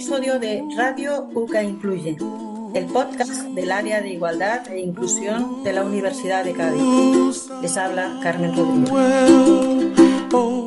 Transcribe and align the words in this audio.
episodio 0.00 0.38
de 0.38 0.64
Radio 0.78 1.28
UCA 1.34 1.62
Incluye, 1.62 2.16
el 2.72 2.86
podcast 2.86 3.42
del 3.50 3.70
área 3.70 4.00
de 4.00 4.14
igualdad 4.14 4.66
e 4.72 4.80
inclusión 4.80 5.62
de 5.62 5.74
la 5.74 5.84
Universidad 5.84 6.42
de 6.42 6.54
Cádiz. 6.54 7.50
Les 7.60 7.76
habla 7.76 8.18
Carmen 8.22 8.56
Rodríguez. 8.56 8.88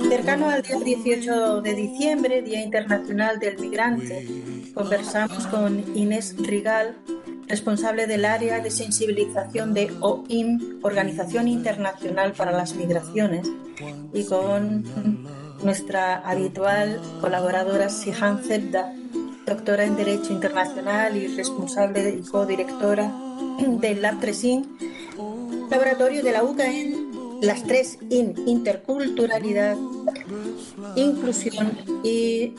Cercano 0.07 0.49
al 0.51 0.61
día 0.61 0.77
18 0.79 1.61
de 1.61 1.73
diciembre, 1.73 2.43
Día 2.43 2.61
Internacional 2.61 3.39
del 3.39 3.57
Migrante, 3.57 4.27
conversamos 4.75 5.47
con 5.47 5.83
Inés 5.97 6.35
Rigal, 6.37 6.95
responsable 7.47 8.05
del 8.05 8.25
área 8.25 8.59
de 8.59 8.69
sensibilización 8.69 9.73
de 9.73 9.91
OIM, 9.99 10.77
Organización 10.83 11.47
Internacional 11.47 12.33
para 12.33 12.51
las 12.51 12.75
Migraciones, 12.75 13.49
y 14.13 14.25
con 14.25 14.83
nuestra 15.63 16.17
habitual 16.17 17.01
colaboradora 17.19 17.89
Sihan 17.89 18.43
Zebda, 18.43 18.93
doctora 19.45 19.85
en 19.85 19.95
Derecho 19.95 20.33
Internacional 20.33 21.17
y 21.17 21.27
responsable 21.35 22.09
y 22.09 22.21
codirectora 22.21 23.11
del 23.79 24.01
Lab 24.01 24.19
3IN, 24.19 24.65
laboratorio 25.69 26.23
de 26.23 26.31
la 26.31 26.43
UCA 26.43 26.71
en 26.71 27.13
las 27.41 27.63
tres 27.63 27.99
IN, 28.09 28.35
interculturalidad, 28.47 29.77
inclusión 30.95 31.77
y... 32.03 32.53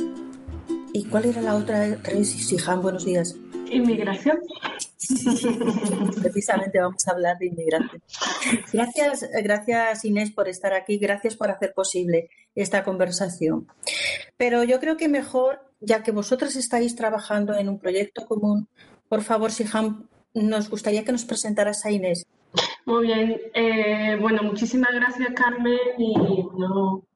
¿Y 0.97 1.05
cuál 1.07 1.25
era 1.25 1.43
la 1.43 1.57
otra? 1.57 1.99
Sihan, 2.23 2.81
buenos 2.81 3.05
días. 3.05 3.35
Inmigración. 3.69 4.39
Precisamente 6.23 6.81
vamos 6.81 7.09
a 7.09 7.11
hablar 7.11 7.37
de 7.39 7.47
inmigración. 7.47 8.01
Gracias, 8.73 9.29
gracias 9.43 10.05
Inés 10.05 10.31
por 10.31 10.49
estar 10.49 10.73
aquí, 10.73 10.99
gracias 10.99 11.35
por 11.35 11.51
hacer 11.51 11.73
posible 11.75 12.31
esta 12.55 12.85
conversación. 12.85 13.67
Pero 14.37 14.63
yo 14.63 14.79
creo 14.79 14.97
que 14.97 15.09
mejor, 15.09 15.61
ya 15.85 16.03
que 16.03 16.13
vosotras 16.13 16.57
estáis 16.57 16.97
trabajando 16.97 17.55
en 17.55 17.69
un 17.69 17.79
proyecto 17.79 18.27
común, 18.27 18.69
por 19.09 19.23
favor, 19.23 19.51
Siham, 19.51 20.09
nos 20.35 20.69
gustaría 20.69 21.05
que 21.05 21.13
nos 21.13 21.25
presentaras 21.25 21.85
a 21.85 21.91
Inés. 21.91 22.27
Muy 22.87 23.07
bien, 23.07 23.41
eh, 23.55 24.17
bueno, 24.21 24.43
muchísimas 24.43 24.93
gracias 24.93 25.31
Carmen 25.35 25.79
y 25.99 26.15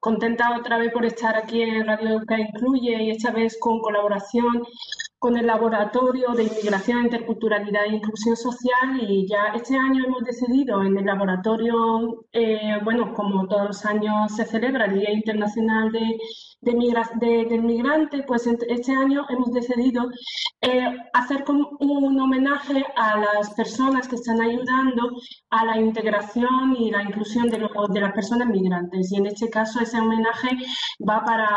contenta 0.00 0.56
otra 0.58 0.78
vez 0.78 0.92
por 0.92 1.04
estar 1.04 1.36
aquí 1.36 1.60
en 1.60 1.86
Radio 1.86 2.22
que 2.26 2.40
Incluye 2.40 3.02
y 3.02 3.10
esta 3.10 3.30
vez 3.30 3.56
con 3.60 3.80
colaboración 3.80 4.64
con 5.18 5.36
el 5.36 5.46
Laboratorio 5.46 6.32
de 6.32 6.44
Inmigración, 6.44 7.04
Interculturalidad 7.04 7.84
e 7.86 7.96
Inclusión 7.96 8.36
Social 8.36 9.00
y 9.00 9.26
ya 9.28 9.52
este 9.54 9.76
año 9.76 10.04
hemos 10.06 10.22
decidido 10.24 10.82
en 10.82 10.96
el 10.96 11.04
laboratorio, 11.04 12.24
eh, 12.32 12.78
bueno, 12.84 13.12
como 13.14 13.46
todos 13.48 13.66
los 13.66 13.84
años 13.84 14.34
se 14.36 14.44
celebra 14.44 14.86
el 14.86 15.00
Día 15.00 15.12
Internacional 15.12 15.90
de, 15.90 16.18
del 16.60 17.62
Migrante, 17.62 18.24
pues 18.26 18.46
este 18.46 18.92
año 18.92 19.24
hemos 19.28 19.52
decidido 19.52 20.10
eh, 20.60 20.96
hacer 21.12 21.44
un 21.48 22.20
homenaje 22.20 22.84
a 22.96 23.18
las 23.18 23.50
personas 23.54 24.08
que 24.08 24.16
están 24.16 24.40
ayudando 24.40 25.10
a 25.50 25.64
la 25.64 25.78
integración 25.78 26.74
y 26.76 26.90
la 26.90 27.02
inclusión 27.02 27.48
de, 27.48 27.58
de 27.58 28.00
las 28.00 28.12
personas 28.12 28.48
migrantes. 28.48 29.12
Y 29.12 29.16
en 29.16 29.26
este 29.26 29.48
caso 29.50 29.80
ese 29.80 30.00
homenaje 30.00 30.48
va 31.08 31.24
para 31.24 31.48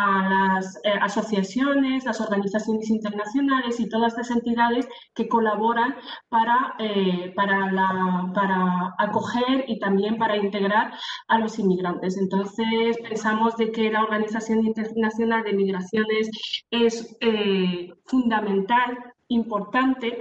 las 0.55 0.75
eh, 0.83 0.93
asociaciones, 1.01 2.05
las 2.05 2.21
organizaciones 2.21 2.89
internacionales, 2.89 3.79
y 3.79 3.89
todas 3.89 4.13
estas 4.13 4.31
entidades 4.31 4.87
que 5.15 5.27
colaboran 5.27 5.95
para, 6.29 6.75
eh, 6.79 7.33
para 7.35 8.93
acoger 8.97 9.65
y 9.67 9.79
también 9.79 10.17
para 10.17 10.37
integrar 10.37 10.93
a 11.27 11.39
los 11.39 11.57
inmigrantes. 11.59 12.17
Entonces, 12.17 12.97
pensamos 13.07 13.55
de 13.57 13.71
que 13.71 13.91
la 13.91 14.03
Organización 14.03 14.59
Internacional 14.59 14.90
de 14.93 15.53
Migraciones 15.53 16.29
es 16.69 17.17
eh, 17.21 17.89
fundamental 18.05 18.97
importante 19.27 20.19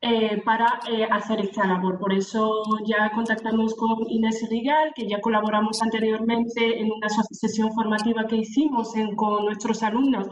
eh, 0.00 0.42
para 0.44 0.80
eh, 0.90 1.06
hacer 1.10 1.40
esta 1.40 1.66
labor. 1.66 1.98
Por 1.98 2.12
eso 2.12 2.62
ya 2.84 3.10
contactamos 3.14 3.74
con 3.74 4.10
Inés 4.10 4.44
Rigal, 4.50 4.92
que 4.94 5.08
ya 5.08 5.20
colaboramos 5.20 5.80
anteriormente 5.82 6.80
en 6.80 6.90
una 6.90 7.08
sesión 7.08 7.72
formativa 7.72 8.26
que 8.26 8.36
hicimos 8.36 8.92
con 9.16 9.44
nuestros 9.44 9.82
alumnos 9.82 10.28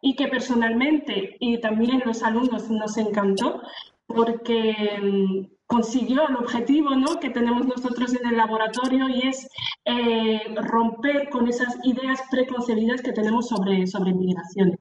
y 0.00 0.14
que 0.16 0.28
personalmente 0.28 1.36
y 1.38 1.60
también 1.60 2.02
los 2.04 2.22
alumnos 2.22 2.68
nos 2.70 2.96
encantó 2.96 3.62
porque 4.06 4.74
mm, 5.02 5.57
consiguió 5.68 6.26
el 6.26 6.36
objetivo 6.36 6.96
¿no? 6.96 7.20
que 7.20 7.30
tenemos 7.30 7.66
nosotros 7.66 8.14
en 8.14 8.26
el 8.26 8.38
laboratorio 8.38 9.08
y 9.08 9.28
es 9.28 9.46
eh, 9.84 10.40
romper 10.56 11.28
con 11.28 11.46
esas 11.46 11.76
ideas 11.84 12.20
preconcebidas 12.30 13.02
que 13.02 13.12
tenemos 13.12 13.48
sobre, 13.48 13.86
sobre 13.86 14.14
migraciones. 14.14 14.78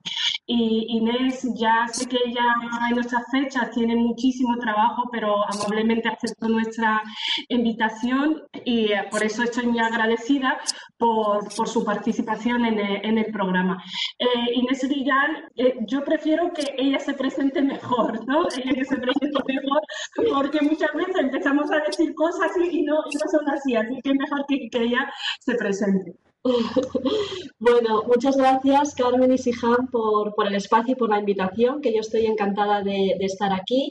Y 0.50 0.86
Inés, 0.98 1.46
ya 1.56 1.88
sé 1.92 2.08
que 2.08 2.18
ella 2.25 2.56
en 2.90 2.96
nuestras 2.96 3.25
fechas 3.30 3.70
tiene 3.72 3.98
muchísimo 3.98 4.58
trabajo, 4.59 5.03
pero 5.12 5.44
amablemente 5.46 6.08
aceptó 6.08 6.48
nuestra 6.48 7.04
invitación 7.50 8.44
y 8.64 8.94
eh, 8.94 9.08
por 9.12 9.24
eso 9.24 9.44
estoy 9.44 9.68
muy 9.68 9.80
agradecida 9.80 10.58
por, 10.98 11.54
por 11.54 11.68
su 11.68 11.84
participación 11.84 12.64
en 12.64 12.80
el, 12.80 13.06
en 13.06 13.18
el 13.18 13.25
programa. 13.25 13.84
Eh, 14.19 14.54
Inés 14.54 14.88
Villar, 14.88 15.52
eh, 15.58 15.75
yo 15.86 16.06
prefiero 16.06 16.54
que 16.54 16.75
ella 16.78 17.00
se 17.00 17.14
presente 17.14 17.62
mejor, 17.62 18.25
¿no? 18.25 18.48
Ella 18.56 18.72
que 18.75 18.86
se 18.86 18.96
presente 18.96 19.44
mejor, 19.48 19.81
porque 20.34 20.62
muchas 20.78 20.94
veces 20.94 21.16
empezamos 21.20 21.72
a 21.72 21.80
decir 21.80 22.14
cosas 22.14 22.52
y 22.72 22.84
no, 22.84 22.98
no 22.98 23.32
son 23.32 23.50
así, 23.50 23.76
así 23.76 24.00
que 24.04 24.14
mejor 24.14 24.46
que, 24.48 24.70
que 24.70 24.84
ella 24.84 25.12
se 25.40 25.56
presente. 25.56 26.16
Bueno, 27.60 28.04
muchas 28.04 28.38
gracias 28.38 28.94
Carmen 28.94 29.34
y 29.34 29.38
Siján 29.38 29.88
por, 29.92 30.34
el 30.46 30.56
espacio 30.56 30.94
y 30.94 30.96
por 30.96 31.10
la 31.10 31.20
invitación, 31.20 31.82
que 31.82 31.94
yo 31.94 32.02
estoy 32.02 32.26
encantada 32.28 32.84
de, 32.84 33.18
estar 33.20 33.52
aquí. 33.52 33.90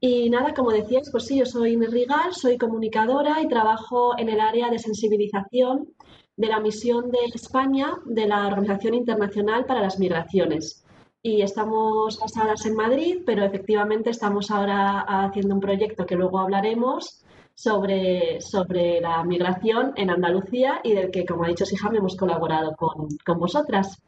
Y 0.00 0.28
nada, 0.28 0.52
como 0.52 0.72
decías, 0.72 1.08
pues 1.10 1.26
sí, 1.26 1.38
yo 1.38 1.46
soy 1.46 1.74
Inés 1.74 1.92
Rigal, 1.92 2.34
soy 2.34 2.58
comunicadora 2.58 3.40
y 3.40 3.48
trabajo 3.48 4.18
en 4.18 4.28
el 4.28 4.40
área 4.40 4.68
de 4.68 4.78
sensibilización 4.78 5.94
de 6.36 6.48
la 6.48 6.60
misión 6.60 7.10
de 7.10 7.18
España 7.32 7.94
de 8.04 8.26
la 8.26 8.48
Organización 8.48 8.94
Internacional 8.94 9.64
para 9.64 9.80
las 9.80 9.98
Migraciones. 9.98 10.83
Y 11.26 11.40
estamos 11.40 12.20
basadas 12.20 12.66
en 12.66 12.76
Madrid, 12.76 13.22
pero 13.24 13.46
efectivamente 13.46 14.10
estamos 14.10 14.50
ahora 14.50 15.00
haciendo 15.00 15.54
un 15.54 15.60
proyecto 15.62 16.04
que 16.04 16.16
luego 16.16 16.38
hablaremos 16.38 17.24
sobre, 17.54 18.42
sobre 18.42 19.00
la 19.00 19.24
migración 19.24 19.94
en 19.96 20.10
Andalucía 20.10 20.82
y 20.84 20.92
del 20.92 21.10
que, 21.10 21.24
como 21.24 21.44
ha 21.44 21.48
dicho 21.48 21.64
Sijam, 21.64 21.96
hemos 21.96 22.14
colaborado 22.14 22.76
con, 22.76 23.08
con 23.24 23.38
vosotras. 23.38 24.02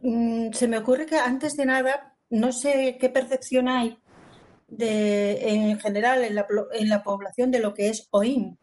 Mm, 0.00 0.52
se 0.52 0.68
me 0.68 0.78
ocurre 0.78 1.06
que 1.06 1.18
antes 1.18 1.56
de 1.56 1.66
nada, 1.66 2.14
no 2.30 2.52
sé 2.52 2.96
qué 3.00 3.08
percepción 3.08 3.68
hay 3.68 3.98
de, 4.68 5.48
en 5.48 5.80
general 5.80 6.22
en 6.22 6.36
la, 6.36 6.46
en 6.72 6.88
la 6.88 7.02
población 7.02 7.50
de 7.50 7.58
lo 7.58 7.74
que 7.74 7.88
es 7.88 8.06
OIM. 8.12 8.56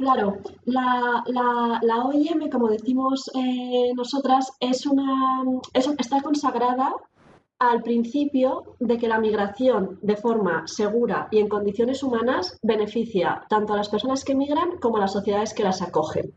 Claro, 0.00 0.38
la, 0.64 1.22
la, 1.26 1.78
la 1.82 2.04
OIM, 2.06 2.48
como 2.48 2.68
decimos 2.68 3.30
eh, 3.34 3.92
nosotras, 3.94 4.50
es 4.58 4.86
una, 4.86 5.44
es, 5.74 5.88
está 5.98 6.22
consagrada 6.22 6.94
al 7.58 7.82
principio 7.82 8.76
de 8.78 8.96
que 8.96 9.08
la 9.08 9.20
migración 9.20 9.98
de 10.00 10.16
forma 10.16 10.66
segura 10.66 11.28
y 11.30 11.38
en 11.40 11.50
condiciones 11.50 12.02
humanas 12.02 12.58
beneficia 12.62 13.44
tanto 13.50 13.74
a 13.74 13.76
las 13.76 13.90
personas 13.90 14.24
que 14.24 14.34
migran 14.34 14.78
como 14.80 14.96
a 14.96 15.00
las 15.00 15.12
sociedades 15.12 15.52
que 15.52 15.64
las 15.64 15.82
acogen. 15.82 16.32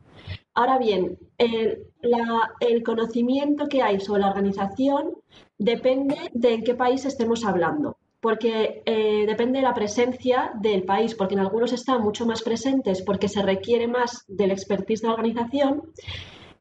Ahora 0.54 0.78
bien, 0.78 1.18
el, 1.38 2.84
conocimiento 2.84 3.68
que 3.70 3.82
hay 3.82 4.02
sobre 4.02 4.24
la 4.24 4.32
organización 4.32 5.14
depende 5.58 6.18
de 6.34 6.56
en 6.56 6.64
qué 6.66 6.76
país 6.76 7.06
estemos 7.06 7.46
hablando, 7.46 7.96
porque 8.24 8.82
eh, 8.86 9.26
depende 9.28 9.60
de 9.60 9.66
la 9.66 9.74
presencia 9.74 10.54
del 10.56 10.84
país, 10.84 11.14
porque 11.14 11.34
en 11.34 11.42
algunos 11.42 11.74
están 11.74 12.02
mucho 12.02 12.26
más 12.26 12.42
presentes 12.42 13.02
porque 13.02 13.28
se 13.28 13.42
requiere 13.42 13.86
más 13.86 14.24
del 14.30 14.52
expertise 14.52 15.02
de 15.02 15.10
la 15.10 15.16
organización 15.16 15.92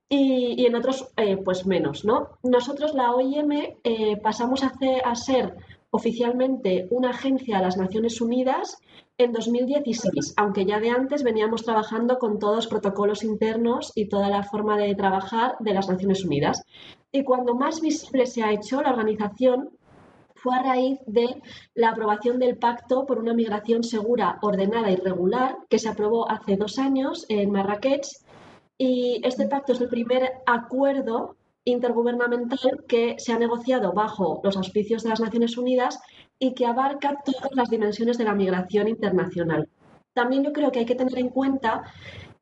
y, 0.09 0.67
en 0.67 0.75
otros 0.75 1.13
eh, 1.17 1.37
pues 1.37 1.65
menos, 1.65 2.05
¿no? 2.05 2.31
Nosotros 2.43 2.95
la 2.95 3.15
OIM 3.15 3.53
eh, 3.85 4.17
pasamos 4.21 4.65
a, 4.65 4.73
a, 5.05 5.15
ser 5.15 5.55
oficialmente 5.91 6.89
una 6.91 7.11
agencia 7.11 7.59
de 7.59 7.63
las 7.63 7.77
Naciones 7.77 8.21
Unidas 8.21 8.79
en 9.17 9.31
2016, 9.31 10.35
aunque 10.37 10.67
ya 10.67 10.81
de 10.81 10.91
antes 10.91 11.23
veníamos 11.23 11.63
trabajando 11.63 12.19
con 12.19 12.41
todos 12.41 12.57
los 12.57 12.67
protocolos 12.67 13.23
internos 13.23 13.93
y 13.95 14.09
toda 14.09 14.29
la 14.29 14.43
forma 14.43 14.77
de 14.77 14.97
trabajar 14.97 15.55
de 15.61 15.75
las 15.75 15.89
Naciones 15.89 16.25
Unidas. 16.25 16.65
Y 17.13 17.23
cuando 17.23 17.55
más 17.55 17.81
visible 17.81 18.27
se 18.27 18.43
ha 18.43 18.51
hecho 18.51 18.83
la 18.83 18.91
organización 18.91 19.71
fue 20.43 20.57
a 20.57 20.63
raíz 20.63 20.99
de 21.07 21.41
la 21.75 21.91
aprobación 21.91 22.39
del 22.41 22.59
Pacto 22.59 23.07
por 23.07 23.19
una 23.19 23.33
migración 23.33 23.85
segura, 23.85 24.39
ordenada 24.43 24.91
y 24.91 24.97
regular, 24.97 25.57
que 25.71 25.79
se 25.79 25.89
aprobó 25.89 26.29
hace 26.29 26.57
dos 26.57 26.79
años 26.79 27.25
en 27.29 27.53
Marrakech 27.53 28.07
y 28.77 29.21
este 29.23 29.47
pacto 29.47 29.73
es 29.73 29.81
el 29.81 29.89
primer 29.89 30.33
acuerdo 30.45 31.37
intergubernamental 31.65 32.85
que 32.89 33.15
se 33.19 33.33
ha 33.33 33.39
negociado 33.39 33.93
bajo 33.93 34.41
los 34.43 34.57
auspicios 34.57 35.05
de 35.05 35.11
las 35.11 35.21
Naciones 35.21 35.57
Unidas 35.57 36.01
y 36.41 36.55
que 36.55 36.67
abarca 36.67 37.23
todas 37.25 37.53
las 37.55 37.71
dimensiones 37.71 38.19
de 38.19 38.25
la 38.25 38.35
migración 38.35 38.89
internacional. 38.89 39.69
También 40.13 40.43
yo 40.43 40.53
creo 40.53 40.73
que 40.73 40.81
hay 40.81 40.87
que 40.87 40.97
tener 40.97 41.17
en 41.19 41.29
cuenta 41.29 41.85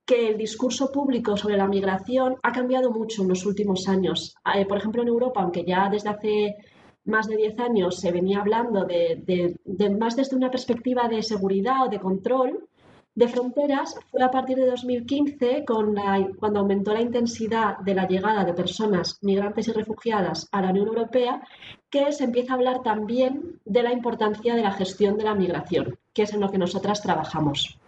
que 0.06 0.28
el 0.28 0.38
discurso 0.38 0.90
público 0.90 1.36
sobre 1.36 1.58
la 1.58 1.68
migración 1.68 2.36
ha 2.42 2.52
cambiado 2.52 2.90
mucho 2.90 3.22
en 3.22 3.28
los 3.28 3.44
últimos 3.44 3.86
años. 3.86 4.34
Eh, 4.54 4.64
por 4.64 4.78
ejemplo, 4.78 5.02
en 5.02 5.08
Europa, 5.08 5.42
aunque 5.42 5.64
ya 5.64 5.90
desde 5.90 6.08
hace 6.08 6.56
más 7.04 7.26
de 7.26 7.36
10 7.36 7.58
años 7.60 7.98
se 7.98 8.12
venía 8.12 8.40
hablando 8.40 8.84
de, 8.84 9.56
más 9.98 10.16
desde 10.16 10.36
una 10.36 10.50
perspectiva 10.50 11.08
de 11.08 11.22
seguridad 11.22 11.86
o 11.86 11.88
de 11.88 11.98
control 11.98 12.68
de 13.14 13.28
fronteras, 13.28 13.96
fue 14.10 14.22
a 14.22 14.30
partir 14.30 14.56
de 14.56 14.66
2015, 14.66 15.64
con 15.64 15.96
cuando 16.38 16.60
aumentó 16.60 16.94
la 16.94 17.00
intensidad 17.00 17.78
de 17.78 17.94
la 17.94 18.06
llegada 18.06 18.44
de 18.44 18.54
personas 18.54 19.18
migrantes 19.20 19.66
y 19.68 19.72
refugiadas 19.72 20.48
a 20.52 20.62
la 20.62 20.70
Unión 20.70 20.86
Europea, 20.88 21.42
que 21.90 22.12
se 22.12 22.24
empieza 22.24 22.52
a 22.52 22.56
hablar 22.56 22.82
también 22.82 23.60
de 23.64 23.82
la 23.82 23.92
importancia 23.92 24.54
de 24.54 24.62
la 24.62 24.72
gestión 24.72 25.18
de 25.18 25.24
la 25.24 25.34
migración, 25.34 25.98
que 26.14 26.22
es 26.22 26.32
en 26.32 26.40
lo 26.40 26.50
que 26.50 26.58
nosotras 26.58 27.02
trabajamos. 27.02 27.80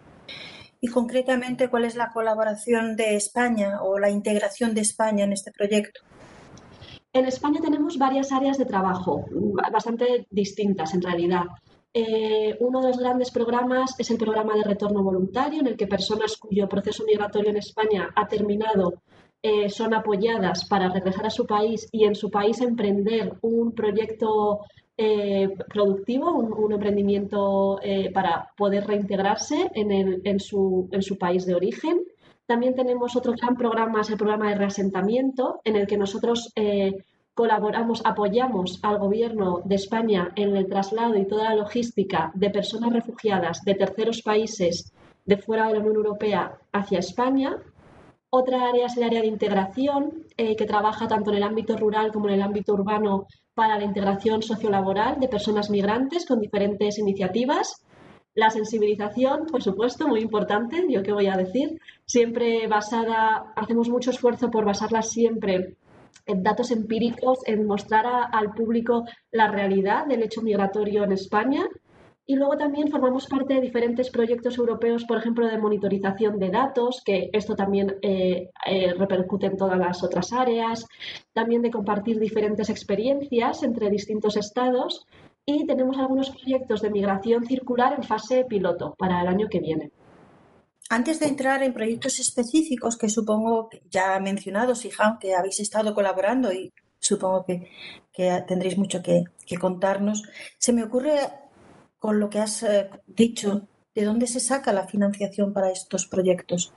Y 0.81 0.89
concretamente, 0.89 1.69
¿cuál 1.69 1.85
es 1.85 1.95
la 1.95 2.11
colaboración 2.11 2.97
de 2.97 3.15
España 3.15 3.81
o 3.81 3.99
la 3.99 4.09
integración 4.09 4.75
de 4.75 4.81
España 4.81 5.23
en 5.23 5.31
este 5.31 5.51
proyecto? 5.53 6.01
En 7.13 7.25
España 7.27 7.61
tenemos 7.61 7.99
varias 7.99 8.31
áreas 8.31 8.57
de 8.57 8.65
trabajo, 8.65 9.25
bastante 9.71 10.25
distintas 10.31 10.95
en 10.95 11.01
realidad. 11.03 11.43
Eh, 11.93 12.57
uno 12.59 12.81
de 12.81 12.87
los 12.87 12.97
grandes 12.97 13.29
programas 13.29 13.93
es 13.99 14.09
el 14.09 14.17
programa 14.17 14.55
de 14.55 14.63
retorno 14.63 15.03
voluntario, 15.03 15.61
en 15.61 15.67
el 15.67 15.77
que 15.77 15.85
personas 15.85 16.37
cuyo 16.37 16.67
proceso 16.67 17.03
migratorio 17.05 17.51
en 17.51 17.57
España 17.57 18.09
ha 18.15 18.27
terminado 18.27 19.03
eh, 19.43 19.69
son 19.69 19.93
apoyadas 19.93 20.65
para 20.67 20.89
regresar 20.89 21.27
a 21.27 21.29
su 21.29 21.45
país 21.45 21.87
y 21.91 22.05
en 22.05 22.15
su 22.15 22.31
país 22.31 22.59
emprender 22.61 23.33
un 23.41 23.73
proyecto 23.73 24.61
eh, 24.97 25.49
productivo, 25.71 26.31
un, 26.31 26.71
emprendimiento 26.71 27.79
para 28.11 28.49
poder 28.57 28.87
reintegrarse 28.87 29.69
en, 29.75 30.39
su, 30.39 30.89
en 30.91 31.03
su 31.03 31.19
país 31.19 31.45
de 31.45 31.53
origen. 31.53 32.01
También 32.45 32.75
tenemos 32.75 33.15
otro 33.15 33.33
gran 33.33 33.55
programa, 33.55 34.01
es 34.01 34.09
el 34.09 34.17
programa 34.17 34.49
de 34.49 34.55
reasentamiento, 34.55 35.61
en 35.63 35.75
el 35.75 35.87
que 35.87 35.97
nosotros 35.97 36.51
eh, 36.55 37.03
colaboramos, 37.33 38.01
apoyamos 38.05 38.79
al 38.83 38.99
Gobierno 38.99 39.61
de 39.63 39.75
España 39.75 40.31
en 40.35 40.55
el 40.55 40.67
traslado 40.67 41.15
y 41.15 41.25
toda 41.25 41.45
la 41.45 41.55
logística 41.55 42.31
de 42.35 42.49
personas 42.49 42.93
refugiadas 42.93 43.63
de 43.63 43.75
terceros 43.75 44.21
países 44.21 44.93
de 45.25 45.37
fuera 45.37 45.67
de 45.67 45.73
la 45.73 45.79
Unión 45.79 45.95
Europea 45.95 46.57
hacia 46.71 46.99
España. 46.99 47.57
Otra 48.29 48.67
área 48.67 48.87
es 48.87 48.97
el 48.97 49.03
área 49.03 49.21
de 49.21 49.27
integración, 49.27 50.25
eh, 50.37 50.55
que 50.55 50.65
trabaja 50.65 51.07
tanto 51.07 51.31
en 51.31 51.37
el 51.37 51.43
ámbito 51.43 51.77
rural 51.77 52.11
como 52.11 52.27
en 52.27 52.35
el 52.35 52.41
ámbito 52.41 52.73
urbano 52.73 53.27
para 53.53 53.77
la 53.77 53.83
integración 53.83 54.41
sociolaboral 54.41 55.19
de 55.19 55.27
personas 55.27 55.69
migrantes 55.69 56.25
con 56.25 56.39
diferentes 56.39 56.97
iniciativas. 56.97 57.85
La 58.35 58.49
sensibilización, 58.49 59.45
por 59.45 59.61
supuesto, 59.61 60.07
muy 60.07 60.21
importante, 60.21 60.85
yo 60.89 61.03
qué 61.03 61.13
voy 61.13 61.27
a 61.27 61.37
decir, 61.37 61.79
siempre 62.05 62.67
basada, 62.67 63.53
hacemos 63.55 63.89
mucho 63.89 64.09
esfuerzo 64.09 64.49
por 64.49 64.65
basarla 64.65 65.03
siempre 65.03 65.77
en 66.25 66.41
datos 66.41 66.71
empíricos, 66.71 67.39
en 67.45 67.67
mostrar 67.67 68.05
al 68.31 68.53
público 68.53 69.05
la 69.31 69.49
realidad 69.51 70.07
del 70.07 70.23
hecho 70.23 70.41
migratorio 70.41 71.03
en 71.03 71.11
España. 71.11 71.67
Y 72.25 72.37
luego 72.37 72.57
también 72.57 72.87
formamos 72.87 73.27
parte 73.27 73.55
de 73.55 73.61
diferentes 73.61 74.09
proyectos 74.09 74.57
europeos, 74.57 75.03
por 75.03 75.17
ejemplo, 75.17 75.45
de 75.45 75.57
monitorización 75.57 76.39
de 76.39 76.49
datos, 76.49 77.03
que 77.05 77.29
esto 77.33 77.53
también 77.53 77.97
eh, 78.01 78.49
eh, 78.65 78.93
repercute 78.93 79.47
en 79.47 79.57
todas 79.57 79.77
las 79.77 80.01
otras 80.03 80.31
áreas, 80.31 80.87
también 81.33 81.61
de 81.61 81.69
compartir 81.69 82.19
diferentes 82.19 82.69
experiencias 82.69 83.61
entre 83.61 83.89
distintos 83.89 84.37
estados 84.37 85.05
y 85.45 85.65
tenemos 85.65 85.97
algunos 85.97 86.29
proyectos 86.29 86.81
de 86.81 86.89
migración 86.89 87.45
circular 87.45 87.93
en 87.93 88.03
fase 88.03 88.45
piloto 88.45 88.95
para 88.97 89.21
el 89.21 89.27
año 89.27 89.47
que 89.49 89.59
viene. 89.59 89.91
Antes 90.89 91.19
de 91.19 91.27
entrar 91.27 91.63
en 91.63 91.73
proyectos 91.73 92.19
específicos 92.19 92.97
que 92.97 93.09
supongo 93.09 93.69
que 93.69 93.81
ya 93.89 94.15
ha 94.15 94.19
mencionado 94.19 94.75
Sijam, 94.75 95.17
que 95.19 95.33
habéis 95.33 95.59
estado 95.59 95.93
colaborando 95.93 96.51
y 96.51 96.71
supongo 96.99 97.45
que, 97.45 97.69
tendréis 98.47 98.77
mucho 98.77 99.01
que, 99.01 99.25
contarnos, 99.59 100.23
se 100.57 100.73
me 100.73 100.83
ocurre 100.83 101.17
con 101.97 102.19
lo 102.19 102.29
que 102.29 102.39
has 102.39 102.63
eh, 102.63 102.89
dicho, 103.07 103.67
¿de 103.95 104.03
dónde 104.03 104.27
se 104.27 104.39
saca 104.39 104.73
la 104.73 104.87
financiación 104.87 105.53
para 105.53 105.71
estos 105.71 106.07
proyectos? 106.07 106.73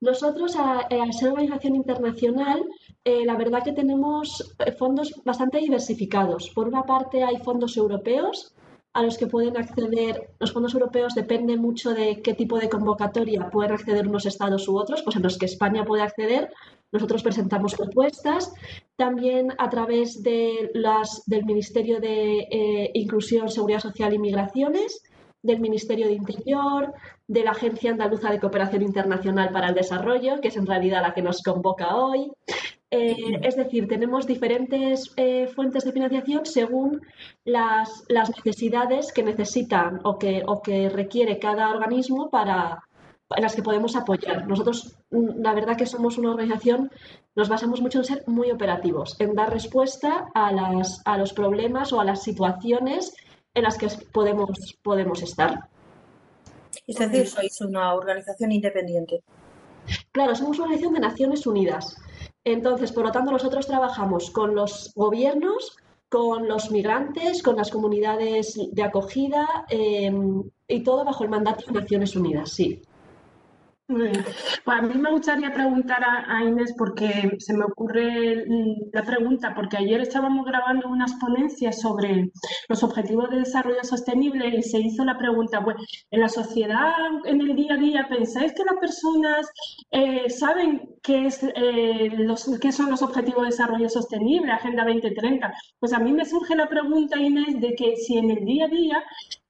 Nosotros, 0.00 0.56
al 0.56 1.12
ser 1.12 1.30
organización 1.30 1.76
internacional, 1.76 2.62
eh, 3.06 3.24
la 3.24 3.36
verdad 3.36 3.62
que 3.62 3.70
tenemos 3.70 4.52
eh, 4.58 4.72
fondos 4.72 5.14
bastante 5.24 5.58
diversificados. 5.58 6.50
Por 6.50 6.66
una 6.66 6.82
parte, 6.82 7.22
hay 7.22 7.36
fondos 7.36 7.76
europeos 7.76 8.52
a 8.94 9.02
los 9.04 9.16
que 9.16 9.28
pueden 9.28 9.56
acceder. 9.56 10.30
Los 10.40 10.52
fondos 10.52 10.74
europeos 10.74 11.14
dependen 11.14 11.60
mucho 11.60 11.94
de 11.94 12.20
qué 12.20 12.34
tipo 12.34 12.58
de 12.58 12.68
convocatoria 12.68 13.48
pueden 13.48 13.74
acceder 13.74 14.08
unos 14.08 14.26
estados 14.26 14.66
u 14.66 14.76
otros, 14.76 15.02
pues 15.04 15.14
en 15.14 15.22
los 15.22 15.38
que 15.38 15.46
España 15.46 15.84
puede 15.84 16.02
acceder. 16.02 16.50
Nosotros 16.90 17.22
presentamos 17.22 17.76
propuestas. 17.76 18.52
También 18.96 19.52
a 19.56 19.70
través 19.70 20.24
de 20.24 20.72
las, 20.74 21.22
del 21.26 21.44
Ministerio 21.44 22.00
de 22.00 22.90
Inclusión, 22.94 23.50
Seguridad 23.50 23.80
Social 23.80 24.14
y 24.14 24.18
Migraciones 24.18 25.00
del 25.42 25.60
Ministerio 25.60 26.08
de 26.08 26.14
Interior, 26.14 26.92
de 27.28 27.44
la 27.44 27.52
Agencia 27.52 27.92
Andaluza 27.92 28.30
de 28.30 28.40
Cooperación 28.40 28.82
Internacional 28.82 29.50
para 29.50 29.68
el 29.68 29.74
Desarrollo, 29.76 30.40
que 30.40 30.48
es 30.48 30.56
en 30.56 30.66
realidad 30.66 31.02
la 31.02 31.14
que 31.14 31.22
nos 31.22 31.40
convoca 31.40 31.94
hoy. 31.94 32.32
Eh, 32.90 33.16
es 33.42 33.56
decir, 33.56 33.88
tenemos 33.88 34.26
diferentes 34.26 35.12
eh, 35.16 35.48
fuentes 35.48 35.84
de 35.84 35.92
financiación 35.92 36.46
según 36.46 37.00
las, 37.44 38.04
necesidades 38.08 39.12
que 39.12 39.24
necesitan 39.24 40.00
o 40.04 40.18
que, 40.18 40.44
o 40.46 40.62
que 40.62 40.88
requiere 40.88 41.40
cada 41.40 41.70
organismo 41.70 42.30
para, 42.30 42.84
en 43.34 43.42
las 43.42 43.56
que 43.56 43.62
podemos 43.62 43.96
apoyar. 43.96 44.46
Nosotros, 44.46 44.96
mm, 45.10 45.42
la 45.42 45.52
verdad 45.52 45.76
que 45.76 45.86
somos 45.86 46.16
una 46.16 46.30
organización, 46.30 46.90
nos 47.34 47.48
basamos 47.48 47.80
mucho 47.80 47.98
en 47.98 48.04
ser 48.04 48.22
muy 48.28 48.52
operativos, 48.52 49.16
en 49.20 49.34
dar 49.34 49.52
respuesta 49.52 50.30
a, 50.32 50.52
las, 50.52 51.02
a 51.04 51.18
los 51.18 51.32
problemas 51.32 51.92
o 51.92 52.00
a 52.00 52.04
las 52.04 52.22
situaciones 52.22 53.14
en 53.54 53.64
las 53.64 53.78
que 53.78 53.88
podemos, 54.12 54.78
podemos 54.82 55.22
estar. 55.22 55.68
Es 56.86 56.98
decir, 56.98 57.26
sois 57.26 57.60
una 57.62 57.94
organización 57.94 58.52
independiente. 58.52 59.24
Claro, 60.12 60.34
somos 60.34 60.58
una 60.58 60.66
organización 60.66 60.94
de 60.94 61.00
Naciones 61.00 61.46
Unidas. 61.46 61.96
Entonces, 62.46 62.92
por 62.92 63.04
lo 63.04 63.10
tanto, 63.10 63.32
nosotros 63.32 63.66
trabajamos 63.66 64.30
con 64.30 64.54
los 64.54 64.92
gobiernos, 64.94 65.76
con 66.08 66.46
los 66.46 66.70
migrantes, 66.70 67.42
con 67.42 67.56
las 67.56 67.72
comunidades 67.72 68.56
de 68.70 68.82
acogida 68.84 69.66
eh, 69.68 70.12
y 70.68 70.80
todo 70.84 71.04
bajo 71.04 71.24
el 71.24 71.30
mandato 71.30 71.64
de 71.66 71.80
Naciones 71.80 72.14
Unidas, 72.14 72.52
sí. 72.52 72.82
Pues 73.88 74.18
a 74.66 74.82
mí 74.82 74.94
me 74.94 75.12
gustaría 75.12 75.52
preguntar 75.52 76.02
a, 76.04 76.42
Inés 76.42 76.74
porque 76.76 77.30
se 77.38 77.56
me 77.56 77.64
ocurre 77.64 78.44
la 78.92 79.04
pregunta, 79.04 79.54
porque 79.54 79.76
ayer 79.76 80.00
estábamos 80.00 80.44
grabando 80.44 80.88
unas 80.88 81.14
ponencias 81.14 81.80
sobre 81.80 82.32
los 82.68 82.82
objetivos 82.82 83.30
de 83.30 83.38
desarrollo 83.38 83.84
sostenible 83.84 84.48
y 84.48 84.62
se 84.64 84.80
hizo 84.80 85.04
la 85.04 85.16
pregunta, 85.16 85.62
pues, 85.62 85.76
en 86.10 86.20
la 86.20 86.28
sociedad, 86.28 86.94
en 87.26 87.40
el 87.40 87.54
día 87.54 87.74
a 87.74 87.76
día, 87.76 88.08
¿pensáis 88.08 88.52
que 88.54 88.64
las 88.64 88.76
personas 88.80 89.46
eh, 89.92 90.28
saben 90.30 90.90
qué, 91.00 91.26
es, 91.26 91.44
eh, 91.44 92.10
los, 92.16 92.58
qué 92.60 92.72
son 92.72 92.90
los 92.90 93.02
objetivos 93.02 93.42
de 93.42 93.50
desarrollo 93.50 93.88
sostenible, 93.88 94.50
Agenda 94.50 94.84
2030? 94.84 95.52
Pues 95.78 95.92
a 95.92 96.00
mí 96.00 96.12
me 96.12 96.24
surge 96.24 96.56
la 96.56 96.68
pregunta, 96.68 97.20
Inés, 97.20 97.60
de 97.60 97.76
que 97.76 97.94
si 97.94 98.18
en 98.18 98.32
el 98.32 98.44
día 98.44 98.64
a 98.64 98.68
día 98.68 99.04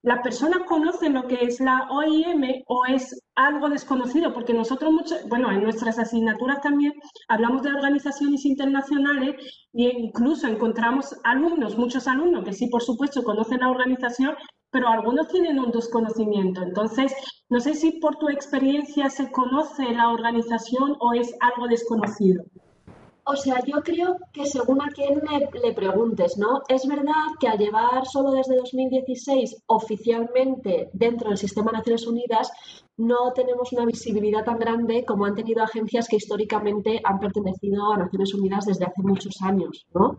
las 0.06 0.20
personas 0.20 0.60
conocen 0.68 1.14
lo 1.14 1.26
que 1.26 1.34
es 1.42 1.58
la 1.58 1.88
OIM 1.90 2.62
o 2.68 2.86
es 2.86 3.25
algo 3.34 3.68
desconocido, 3.68 4.32
porque 4.32 4.54
nosotros, 4.54 4.92
mucho, 4.92 5.16
bueno, 5.28 5.50
en 5.50 5.64
nuestras 5.64 5.98
asignaturas 5.98 6.60
también 6.60 6.92
hablamos 7.26 7.62
de 7.64 7.70
organizaciones 7.70 8.44
internacionales 8.44 9.34
e 9.72 9.82
incluso 9.98 10.46
encontramos 10.46 11.12
alumnos, 11.25 11.76
muchos 11.76 12.06
alumnos 12.06 12.44
que 12.44 12.52
sí, 12.52 12.68
por 12.68 12.82
supuesto, 12.84 13.25
conocen 13.25 13.58
la 13.58 13.68
organización, 13.68 14.36
pero 14.70 14.86
algunos 14.86 15.26
tienen 15.26 15.58
un 15.58 15.72
desconocimiento. 15.72 16.62
Entonces, 16.62 17.12
no 17.48 17.58
sé 17.58 17.75
si 17.75 17.98
por 17.98 18.14
tu 18.18 18.28
experiencia 18.28 19.10
se 19.10 19.32
conoce 19.32 19.92
la 19.92 20.10
organización 20.10 20.94
o 21.00 21.14
es 21.14 21.34
algo 21.40 21.66
desconocido. 21.66 22.44
O 23.28 23.35
sea, 23.35 23.59
yo 23.66 23.83
creo 23.83 24.18
que 24.33 24.47
según 24.47 24.80
a 24.80 24.88
quién 24.95 25.21
le, 25.62 25.73
preguntes, 25.73 26.38
¿no? 26.38 26.62
Es 26.68 26.87
verdad 26.87 27.35
que 27.40 27.49
al 27.49 27.59
llevar 27.59 28.06
solo 28.06 28.30
desde 28.30 28.54
2016 28.54 29.64
oficialmente 29.66 30.90
dentro 30.92 31.30
del 31.30 31.37
sistema 31.37 31.73
de 31.73 31.78
Naciones 31.78 32.06
Unidas, 32.06 32.52
no 32.97 33.33
tenemos 33.33 33.73
una 33.73 33.85
visibilidad 33.85 34.45
tan 34.45 34.61
grande 34.61 35.04
como 35.04 35.25
han 35.25 35.35
tenido 35.35 35.64
agencias 35.64 36.06
que 36.06 36.16
históricamente 36.16 37.00
han 37.02 37.18
pertenecido 37.18 37.92
a 37.92 37.97
Naciones 37.97 38.33
Unidas 38.33 38.64
desde 38.64 38.85
hace 38.85 39.02
muchos 39.02 39.42
años, 39.42 39.87
¿no? 39.92 40.18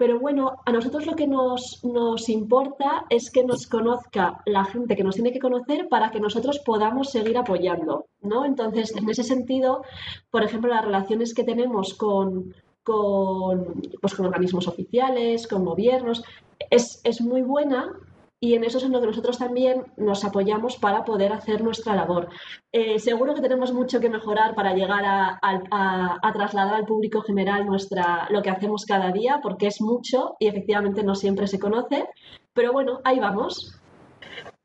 Pero 0.00 0.18
bueno, 0.18 0.62
a 0.64 0.72
nosotros 0.72 1.04
lo 1.04 1.14
que 1.14 1.26
nos, 1.26 1.84
nos, 1.84 2.30
importa 2.30 3.04
es 3.10 3.30
que 3.30 3.44
nos 3.44 3.66
conozca 3.66 4.40
la 4.46 4.64
gente 4.64 4.96
que 4.96 5.04
nos 5.04 5.16
tiene 5.16 5.30
que 5.30 5.38
conocer 5.38 5.90
para 5.90 6.10
que 6.10 6.20
nosotros 6.20 6.58
podamos 6.64 7.10
seguir 7.10 7.36
apoyando, 7.36 8.06
¿no? 8.22 8.46
Entonces, 8.46 8.96
en 8.96 9.10
ese 9.10 9.24
sentido, 9.24 9.84
por 10.30 10.42
ejemplo, 10.42 10.72
las 10.72 10.86
relaciones 10.86 11.34
que 11.34 11.44
tenemos 11.44 11.92
con, 11.92 12.54
con, 12.82 13.82
pues, 14.00 14.14
con 14.14 14.24
organismos 14.24 14.68
oficiales, 14.68 15.46
con 15.46 15.66
gobiernos, 15.66 16.24
es, 16.70 17.02
es 17.04 17.20
muy 17.20 17.42
buena 17.42 17.92
y 18.40 18.54
en 18.54 18.64
eso 18.64 18.78
es 18.78 18.84
en 18.84 18.92
lo 18.92 19.00
que 19.00 19.08
nosotros 19.08 19.38
también 19.38 19.84
nos 19.98 20.24
apoyamos 20.24 20.78
para 20.78 21.04
poder 21.04 21.32
hacer 21.32 21.62
nuestra 21.62 21.94
labor. 21.94 22.30
Eh, 22.72 22.98
seguro 22.98 23.34
que 23.34 23.42
tenemos 23.42 23.72
mucho 23.72 24.00
que 24.00 24.08
mejorar 24.08 24.54
para 24.54 24.74
llegar 24.74 25.04
a, 25.04 26.32
trasladar 26.32 26.74
al 26.74 26.86
público 26.86 27.20
general 27.20 27.66
nuestra, 27.66 28.26
lo 28.30 28.40
que 28.40 28.48
hacemos 28.48 28.86
cada 28.86 29.12
día, 29.12 29.40
porque 29.42 29.66
es 29.66 29.82
mucho 29.82 30.36
y 30.38 30.46
efectivamente 30.46 31.02
no 31.02 31.14
siempre 31.14 31.46
se 31.46 31.58
conoce, 31.58 32.08
pero 32.54 32.72
bueno, 32.72 33.00
ahí 33.04 33.20
vamos. 33.20 33.79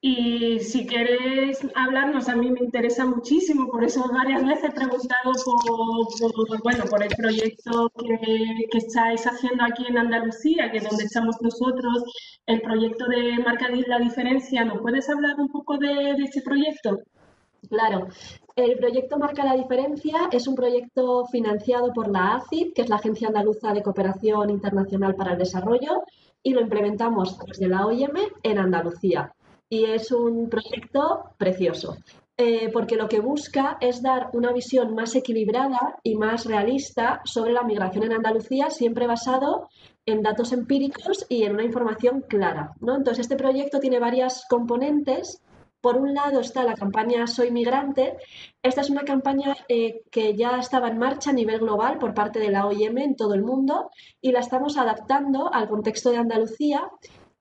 Y 0.07 0.59
si 0.59 0.85
queréis 0.85 1.57
hablarnos, 1.73 2.29
a 2.29 2.35
mí 2.35 2.51
me 2.51 2.59
interesa 2.59 3.07
muchísimo, 3.07 3.71
por 3.71 3.83
eso 3.83 4.07
varias 4.13 4.45
veces 4.45 4.65
he 4.65 4.71
preguntado 4.71 5.31
por, 5.43 6.61
bueno, 6.61 6.83
por 6.91 7.01
el 7.01 7.09
proyecto 7.15 7.89
que, 7.97 8.77
estáis 8.77 9.25
haciendo 9.25 9.63
aquí 9.63 9.83
en 9.87 9.97
Andalucía, 9.97 10.69
que 10.69 10.77
es 10.77 10.87
donde 10.87 11.05
estamos 11.05 11.37
nosotros, 11.41 12.03
el 12.45 12.61
proyecto 12.61 13.07
de 13.07 13.39
Marca 13.43 13.67
la 13.67 13.97
Diferencia. 13.97 14.63
¿Nos 14.63 14.79
puedes 14.79 15.09
hablar 15.09 15.39
un 15.39 15.47
poco 15.47 15.79
de, 15.79 15.87
de 15.87 16.23
este 16.23 16.43
proyecto? 16.43 16.99
Claro, 17.67 18.07
el 18.55 18.77
proyecto 18.77 19.17
Marca 19.17 19.43
la 19.43 19.55
Diferencia 19.55 20.29
es 20.31 20.47
un 20.47 20.53
proyecto 20.53 21.25
financiado 21.31 21.91
por 21.93 22.11
la 22.11 22.35
ACID, 22.35 22.73
que 22.75 22.83
es 22.83 22.89
la 22.89 22.97
Agencia 22.97 23.29
Andaluza 23.29 23.73
de 23.73 23.81
Cooperación 23.81 24.51
Internacional 24.51 25.15
para 25.15 25.31
el 25.31 25.39
Desarrollo, 25.39 26.03
y 26.43 26.53
lo 26.53 26.61
implementamos 26.61 27.39
desde 27.47 27.67
la 27.67 27.87
OIM 27.87 28.13
en 28.43 28.59
Andalucía 28.59 29.33
y 29.69 29.85
es 29.85 30.11
un 30.11 30.49
proyecto 30.49 31.31
precioso. 31.37 31.97
Eh, 32.37 32.69
porque 32.73 32.97
lo 32.97 33.07
que 33.07 33.21
busca 33.21 33.77
es 33.79 34.01
dar 34.01 34.29
una 34.33 34.51
visión 34.51 34.93
más 34.93 35.15
equilibrada 35.15 35.95
y 36.03 36.15
más 36.15 36.45
realista 36.45 37.21
sobre 37.23 37.53
la 37.53 37.63
migración 37.63 38.03
en 38.03 38.11
Andalucía, 38.11 38.69
siempre 38.69 39.07
basado 39.07 39.69
en 40.05 40.21
datos 40.21 40.51
empíricos 40.51 41.25
y 41.29 41.43
en 41.43 41.53
una 41.53 41.63
información 41.63 42.25
clara. 42.27 42.73
¿no? 42.81 42.95
Entonces, 42.97 43.21
este 43.21 43.37
proyecto 43.37 43.79
tiene 43.79 43.99
varias 43.99 44.45
componentes. 44.49 45.41
Por 45.79 45.97
un 45.97 46.13
lado 46.13 46.41
está 46.41 46.63
la 46.63 46.73
campaña 46.73 47.25
Soy 47.25 47.51
Migrante. 47.51 48.17
Esta 48.61 48.81
es 48.81 48.89
una 48.89 49.03
campaña 49.03 49.55
eh, 49.69 50.01
que 50.11 50.35
ya 50.35 50.57
estaba 50.57 50.89
en 50.89 50.97
marcha 50.97 51.29
a 51.29 51.33
nivel 51.33 51.59
global 51.59 51.99
por 51.99 52.13
parte 52.13 52.39
de 52.39 52.49
la 52.49 52.65
OIM 52.65 52.97
en 52.97 53.15
todo 53.15 53.33
el 53.33 53.43
mundo 53.43 53.91
y 54.19 54.33
la 54.33 54.39
estamos 54.39 54.77
adaptando 54.77 55.53
al 55.53 55.69
contexto 55.69 56.11
de 56.11 56.17
Andalucía 56.17 56.89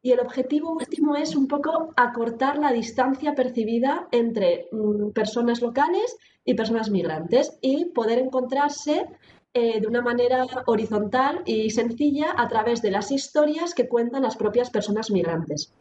y 0.05 0.13
el 0.13 0.21
objetivo 0.21 0.71
último 0.71 1.17
es 1.17 1.35
un 1.35 1.49
poco 1.49 1.95
acortar 1.97 2.59
la 2.59 2.73
distancia 2.73 3.35
percibida 3.35 4.07
entre 4.13 4.69
mm, 4.71 5.13
personas 5.13 5.63
locales 5.63 6.19
y 6.45 6.53
personas 6.53 6.91
migrantes 6.91 7.57
y 7.63 7.87
poder 7.87 8.19
encontrarse 8.19 9.09
eh, 9.55 9.81
de 9.81 9.87
una 9.87 10.03
manera 10.03 10.47
horizontal 10.67 11.41
y 11.47 11.71
sencilla 11.71 12.35
a 12.37 12.47
través 12.49 12.83
de 12.83 12.91
las 12.91 13.11
historias 13.11 13.75
que 13.75 13.89
cuentan 13.89 14.25
las 14.25 14.37
propias 14.37 14.69
personas 14.69 15.11
migrantes. 15.11 15.73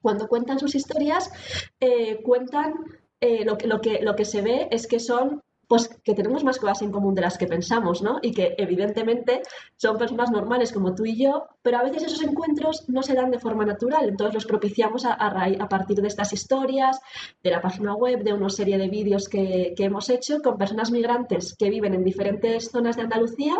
Cuando 0.00 0.28
cuentan 0.28 0.58
sus 0.58 0.74
historias, 0.74 1.30
eh, 1.78 2.22
cuentan 2.22 2.72
eh, 3.20 3.44
lo, 3.44 3.58
que, 3.58 3.66
lo, 3.66 3.82
que, 3.82 4.00
lo 4.00 4.16
que 4.16 4.24
se 4.24 4.40
ve 4.40 4.68
es 4.70 4.86
que 4.86 4.98
son 4.98 5.42
pues 5.68 5.88
que 6.02 6.14
tenemos 6.14 6.42
más 6.42 6.58
cosas 6.58 6.80
en 6.80 6.90
común 6.90 7.14
de 7.14 7.20
las 7.20 7.36
que 7.36 7.46
pensamos, 7.46 8.02
¿no? 8.02 8.18
Y 8.22 8.32
que 8.32 8.54
evidentemente 8.56 9.42
son 9.76 9.98
personas 9.98 10.30
normales 10.30 10.72
como 10.72 10.94
tú 10.94 11.04
y 11.04 11.22
yo, 11.22 11.46
pero 11.62 11.78
a 11.78 11.82
veces 11.82 12.04
esos 12.04 12.22
encuentros 12.22 12.88
no 12.88 13.02
se 13.02 13.14
dan 13.14 13.30
de 13.30 13.38
forma 13.38 13.66
natural, 13.66 14.08
entonces 14.08 14.34
los 14.34 14.46
propiciamos 14.46 15.04
a, 15.04 15.12
a, 15.12 15.68
partir 15.68 16.00
de 16.00 16.08
estas 16.08 16.32
historias, 16.32 16.98
de 17.42 17.50
la 17.50 17.60
página 17.60 17.94
web, 17.94 18.24
de 18.24 18.32
una 18.32 18.48
serie 18.48 18.78
de 18.78 18.88
vídeos 18.88 19.28
que, 19.28 19.74
hemos 19.78 20.08
hecho 20.10 20.40
con 20.42 20.58
personas 20.58 20.90
migrantes 20.90 21.54
que 21.54 21.70
viven 21.70 21.94
en 21.94 22.04
diferentes 22.04 22.70
zonas 22.70 22.96
de 22.96 23.02
Andalucía 23.02 23.54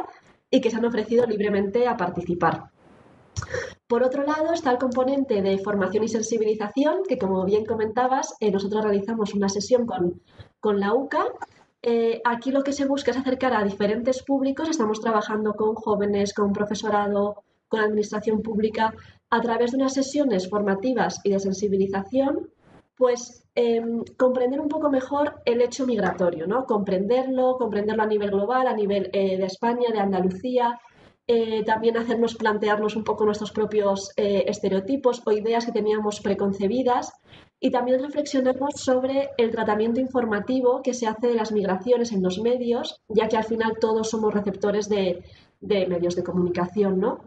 y 0.50 0.60
que 0.60 0.70
se 0.70 0.76
han 0.76 0.84
ofrecido 0.84 1.26
libremente 1.26 1.86
a 1.86 1.96
participar. 1.96 2.70
Por 3.86 4.02
otro 4.02 4.24
lado, 4.24 4.52
está 4.52 4.72
el 4.72 4.78
componente 4.78 5.40
de 5.42 5.58
formación 5.58 6.04
y 6.04 6.08
sensibilización, 6.08 7.02
que 7.08 7.18
como 7.18 7.44
bien 7.44 7.64
comentabas, 7.64 8.34
eh, 8.40 8.50
nosotros 8.50 8.84
realizamos 8.84 9.32
una 9.34 9.48
sesión 9.48 9.86
con, 9.86 10.20
con 10.60 10.80
la 10.80 10.92
UCA 10.92 11.26
eh, 11.82 12.20
aquí 12.25 12.50
lo 12.50 12.62
que 12.62 12.73
se 12.73 12.87
busca 12.87 13.12
es 13.12 13.16
acercar 13.16 13.54
a 13.54 13.64
diferentes 13.64 14.23
públicos. 14.23 14.68
Estamos 14.68 15.00
trabajando 15.00 15.54
con 15.54 15.75
jóvenes, 15.75 16.35
con 16.35 16.52
profesorado, 16.52 17.44
con 17.68 17.80
administración 17.80 18.42
pública, 18.42 18.94
a 19.30 19.40
través 19.40 19.70
de 19.70 19.76
unas 19.76 19.94
sesiones 19.94 20.49
formativas 20.49 21.20
y 21.23 21.30
de 21.30 21.38
sensibilización, 21.38 22.50
pues 22.97 23.44
em, 23.54 24.02
comprender 24.16 24.61
un 24.61 24.68
poco 24.68 24.90
mejor 24.90 25.40
el 25.44 25.61
hecho 25.61 25.87
migratorio, 25.87 26.47
¿no? 26.47 26.64
Comprenderlo, 26.64 27.56
comprenderlo 27.58 28.02
a 28.02 28.06
nivel 28.06 28.30
global, 28.30 28.66
a 28.66 28.75
nivel 28.75 29.11
eh, 29.12 29.37
de 29.37 29.47
España, 29.47 29.90
de 29.92 30.00
Andalucía, 30.00 30.80
eh, 31.26 31.62
también 31.64 31.97
hacernos 31.99 32.35
plantearnos 32.35 32.97
un 32.97 33.04
poco 33.04 33.26
nuestros 33.26 33.52
propios 33.52 34.12
estereotipos 34.16 35.23
o 35.26 35.32
ideas 35.32 35.66
que 35.66 35.73
teníamos 35.73 36.20
preconcebidas 36.20 37.12
y 37.60 37.70
también 37.70 38.02
reflexionamos 38.02 38.74
sobre 38.76 39.30
el 39.36 39.50
tratamiento 39.50 40.00
informativo 40.00 40.80
que 40.82 40.94
se 40.94 41.06
hace 41.06 41.28
de 41.28 41.34
las 41.34 41.52
migraciones 41.52 42.12
en 42.12 42.22
los 42.22 42.38
medios, 42.38 43.00
ya 43.08 43.28
que 43.28 43.36
al 43.36 43.44
final 43.44 43.74
todos 43.80 44.10
somos 44.10 44.32
receptores 44.32 44.88
de, 44.88 45.24
medios 45.60 46.14
de 46.14 46.22
comunicación, 46.22 47.00
¿no? 47.00 47.20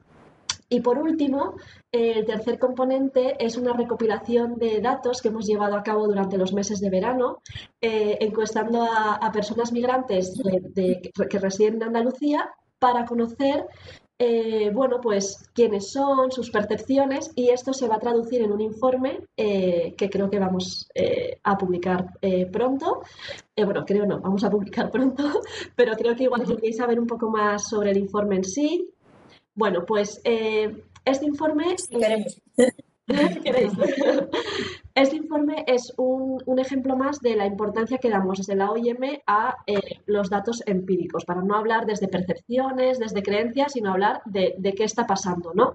Y 0.69 0.79
por 0.79 0.97
último, 0.97 1.55
el 1.91 2.25
tercer 2.25 2.57
componente 2.57 3.35
es 3.43 3.57
una 3.57 3.73
recopilación 3.73 4.55
de 4.55 4.79
datos 4.79 5.21
que 5.21 5.27
hemos 5.27 5.45
llevado 5.45 5.75
a 5.75 5.83
cabo 5.83 6.07
durante 6.07 6.37
los 6.37 6.53
meses 6.53 6.79
de 6.79 6.89
verano, 6.89 7.41
eh, 7.81 8.17
encuestando 8.21 8.83
a, 8.83 9.29
personas 9.33 9.73
migrantes 9.73 10.41
que 10.73 11.39
residen 11.39 11.75
en 11.75 11.83
Andalucía 11.83 12.49
para 12.79 13.05
conocer 13.05 13.67
eh, 14.23 14.69
bueno, 14.71 15.01
pues 15.01 15.49
quiénes 15.51 15.91
son, 15.91 16.31
sus 16.31 16.51
percepciones, 16.51 17.31
y 17.35 17.49
esto 17.49 17.73
se 17.73 17.87
va 17.87 17.95
a 17.95 17.99
traducir 17.99 18.43
en 18.43 18.51
un 18.51 18.61
informe 18.61 19.21
eh, 19.35 19.95
que 19.97 20.11
creo 20.11 20.29
que 20.29 20.37
vamos 20.37 20.87
eh, 20.93 21.39
a 21.43 21.57
publicar 21.57 22.05
pronto. 22.51 23.01
bueno, 23.55 23.83
creo 23.83 24.05
no, 24.05 24.21
vamos 24.21 24.43
a 24.43 24.51
publicar 24.51 24.91
pronto, 24.91 25.23
pero 25.75 25.93
creo 25.93 26.15
que 26.15 26.25
igual 26.25 26.45
si 26.45 26.55
queréis 26.55 26.77
saber 26.77 26.99
un 26.99 27.07
poco 27.07 27.31
más 27.31 27.67
sobre 27.67 27.89
el 27.89 27.97
informe 27.97 28.35
en 28.35 28.43
sí. 28.43 28.91
Bueno, 29.55 29.87
pues 29.87 30.21
este 30.23 31.25
informe... 31.25 31.75
queremos. 31.89 32.39
Este 34.93 35.15
informe 35.15 35.63
es 35.67 35.93
un, 35.97 36.41
ejemplo 36.59 36.97
más 36.97 37.19
de 37.21 37.35
la 37.35 37.45
importancia 37.45 37.97
que 37.97 38.09
damos 38.09 38.39
desde 38.39 38.55
la 38.55 38.71
OIM 38.71 39.21
a 39.25 39.55
eh, 39.65 39.79
los 40.05 40.29
datos 40.29 40.61
empíricos, 40.65 41.23
para 41.23 41.41
no 41.41 41.55
hablar 41.55 41.85
desde 41.85 42.09
percepciones, 42.09 42.99
desde 42.99 43.23
creencias, 43.23 43.73
sino 43.73 43.91
hablar 43.91 44.21
de, 44.25 44.55
qué 44.75 44.83
está 44.83 45.07
pasando, 45.07 45.53
¿no? 45.53 45.73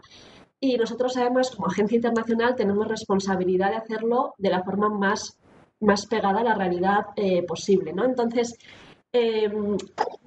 Y 0.60 0.76
nosotros 0.76 1.16
además, 1.16 1.50
como 1.50 1.68
agencia 1.68 1.96
internacional, 1.96 2.56
tenemos 2.56 2.88
responsabilidad 2.88 3.70
de 3.70 3.76
hacerlo 3.76 4.34
de 4.38 4.50
la 4.50 4.62
forma 4.62 4.88
más, 4.90 5.38
más 5.80 6.06
pegada 6.06 6.40
a 6.40 6.44
la 6.44 6.54
realidad 6.54 7.06
eh, 7.16 7.42
posible, 7.42 7.92
¿no? 7.92 8.04
Entonces, 8.04 8.58
Em, 9.18 9.78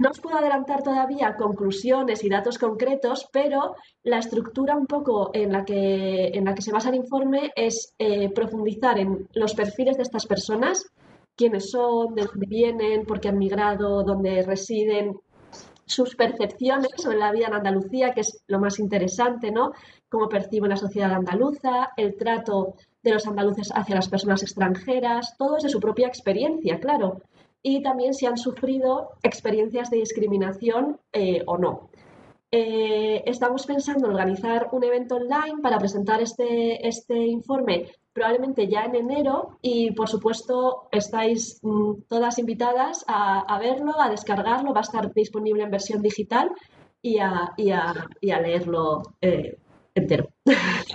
no 0.01 0.08
os 0.13 0.19
puedo 0.24 0.38
adelantar 0.38 0.81
todavía 0.81 1.36
conclusiones 1.46 2.24
y 2.24 2.29
datos 2.38 2.58
concretos, 2.58 3.17
pero 3.31 3.75
la 4.12 4.17
estructura 4.17 4.75
un 4.75 4.88
poco 4.88 5.29
en 5.41 5.51
la 5.55 5.62
que, 5.63 6.29
en 6.38 6.46
la 6.46 6.55
que 6.55 6.63
se 6.63 6.72
basa 6.75 6.89
el 6.89 7.01
informe 7.03 7.51
es 7.55 7.93
eh, 8.00 8.29
profundizar 8.39 8.98
en 8.98 9.27
los 9.34 9.53
perfiles 9.53 9.98
de 9.98 10.03
estas 10.08 10.25
personas, 10.25 10.75
quiénes 11.36 11.69
son, 11.69 12.15
de 12.15 12.24
dónde 12.25 12.48
vienen, 12.48 13.05
por 13.05 13.19
qué 13.19 13.29
han 13.29 13.38
migrado, 13.38 14.03
dónde 14.03 14.41
residen, 14.41 15.19
sus 15.86 16.15
percepciones 16.15 16.91
sobre 16.98 17.19
la 17.19 17.31
vida 17.31 17.48
en 17.48 17.55
Andalucía, 17.55 18.13
que 18.13 18.22
es 18.22 18.43
lo 18.48 18.60
más 18.60 18.79
interesante, 18.79 19.51
¿no? 19.51 19.74
Cómo 20.08 20.29
perciben 20.29 20.69
la 20.69 20.77
sociedad 20.77 21.12
andaluza, 21.12 21.91
el 21.96 22.15
trato 22.15 22.75
de 23.03 23.12
los 23.13 23.27
andaluces 23.27 23.69
hacia 23.74 23.96
las 23.96 24.10
personas 24.10 24.41
extranjeras, 24.41 25.36
todo 25.38 25.58
es 25.58 25.63
de 25.63 25.69
su 25.69 25.79
propia 25.79 26.08
experiencia, 26.08 26.79
claro 26.79 27.22
y 27.62 27.82
también 27.82 28.13
si 28.13 28.25
han 28.25 28.38
sufrido 28.38 29.12
experiencias 29.24 29.89
de 29.89 29.98
discriminación 29.98 31.00
eh, 31.13 31.44
o 31.46 31.58
no. 31.58 31.89
Eh, 32.51 33.24
estamos 33.28 33.68
pensando 33.68 34.08
en 34.08 34.13
organizar 34.13 34.70
un 34.72 34.84
evento 34.84 35.18
online 35.18 35.62
para 35.62 35.78
presentar 35.78 36.20
este, 36.20 36.88
este 36.88 37.16
informe 37.16 37.92
probablemente 38.12 38.68
ya 38.68 38.86
en 38.86 38.96
enero 38.96 39.60
y 39.62 39.92
por 39.92 40.10
supuesto 40.10 40.89
estáis 40.92 41.60
mm, 41.62 42.01
todas 42.08 42.39
invitadas 42.39 43.06
a, 43.08 43.58
verlo, 43.60 44.00
a 44.00 44.10
descargarlo, 44.10 44.74
va 44.74 44.80
a 44.80 44.89
estar 44.89 45.13
disponible 45.13 45.63
en 45.63 45.72
versión 45.72 46.01
digital 46.01 46.51
y 47.01 47.20
a, 47.20 47.54
y 47.56 47.72
a, 47.72 48.42
leerlo 48.42 49.04
eh, 49.22 49.58
entero. 49.96 50.30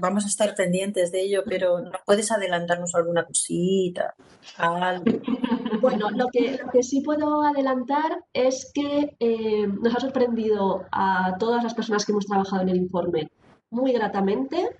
Vamos 0.00 0.24
a 0.24 0.28
estar 0.28 0.54
pendientes 0.54 1.12
de 1.12 1.22
ello, 1.22 1.42
pero 1.46 1.80
¿no 1.80 1.92
puedes 2.04 2.30
adelantarnos 2.30 2.94
alguna 2.94 3.24
cosita? 3.24 4.14
Bueno, 5.80 6.08
lo 6.10 6.28
que, 6.28 6.58
que, 6.72 6.82
sí 6.82 7.02
puedo 7.02 7.42
adelantar 7.42 8.24
es 8.32 8.70
que 8.72 9.14
eh, 9.20 9.66
nos 9.66 9.94
ha 9.94 10.00
sorprendido 10.00 10.86
a 10.90 11.36
todas 11.38 11.62
las 11.62 11.74
personas 11.74 12.06
que 12.06 12.12
hemos 12.12 12.24
trabajado 12.24 12.62
en 12.62 12.70
el 12.70 12.76
informe 12.76 13.28
muy 13.70 13.92
gratamente 13.92 14.70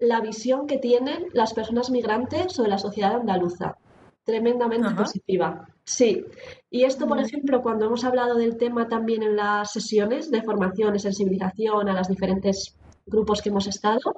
la 0.00 0.20
visión 0.20 0.66
que 0.66 0.78
tienen 0.78 1.26
las 1.32 1.54
personas 1.54 1.90
migrantes 1.90 2.52
sobre 2.52 2.70
la 2.70 2.78
sociedad 2.78 3.14
andaluza. 3.14 3.78
Tremendamente 4.24 4.90
positiva. 4.94 5.68
Sí. 5.84 6.24
Y 6.70 6.84
esto, 6.84 7.06
por 7.06 7.20
ejemplo, 7.20 7.62
cuando 7.62 7.86
hemos 7.86 8.04
hablado 8.04 8.36
del 8.36 8.56
tema 8.56 8.88
también 8.88 9.22
en 9.22 9.36
las 9.36 9.72
sesiones 9.72 10.30
de 10.30 10.42
formación 10.42 10.94
y 10.94 10.98
sensibilización 10.98 11.88
a 11.88 11.94
las 11.94 12.08
diferentes 12.08 12.76
grupos 13.10 13.42
que 13.42 13.48
hemos 13.50 13.66
estado, 13.66 14.16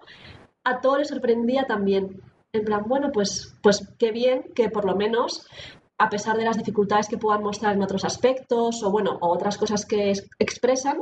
a 0.64 0.80
todos 0.80 0.98
les 0.98 1.08
sorprendía 1.08 1.64
también. 1.64 2.22
En 2.52 2.64
plan, 2.64 2.84
bueno, 2.86 3.10
pues, 3.12 3.56
pues 3.62 3.88
qué 3.98 4.12
bien 4.12 4.44
que 4.54 4.68
por 4.68 4.84
lo 4.84 4.94
menos, 4.94 5.46
a 5.98 6.08
pesar 6.08 6.36
de 6.36 6.44
las 6.44 6.58
dificultades 6.58 7.08
que 7.08 7.18
puedan 7.18 7.42
mostrar 7.42 7.74
en 7.74 7.82
otros 7.82 8.04
aspectos 8.04 8.82
o 8.82 8.90
bueno, 8.90 9.18
o 9.20 9.28
otras 9.28 9.56
cosas 9.56 9.86
que 9.86 10.12
expresan, 10.38 10.98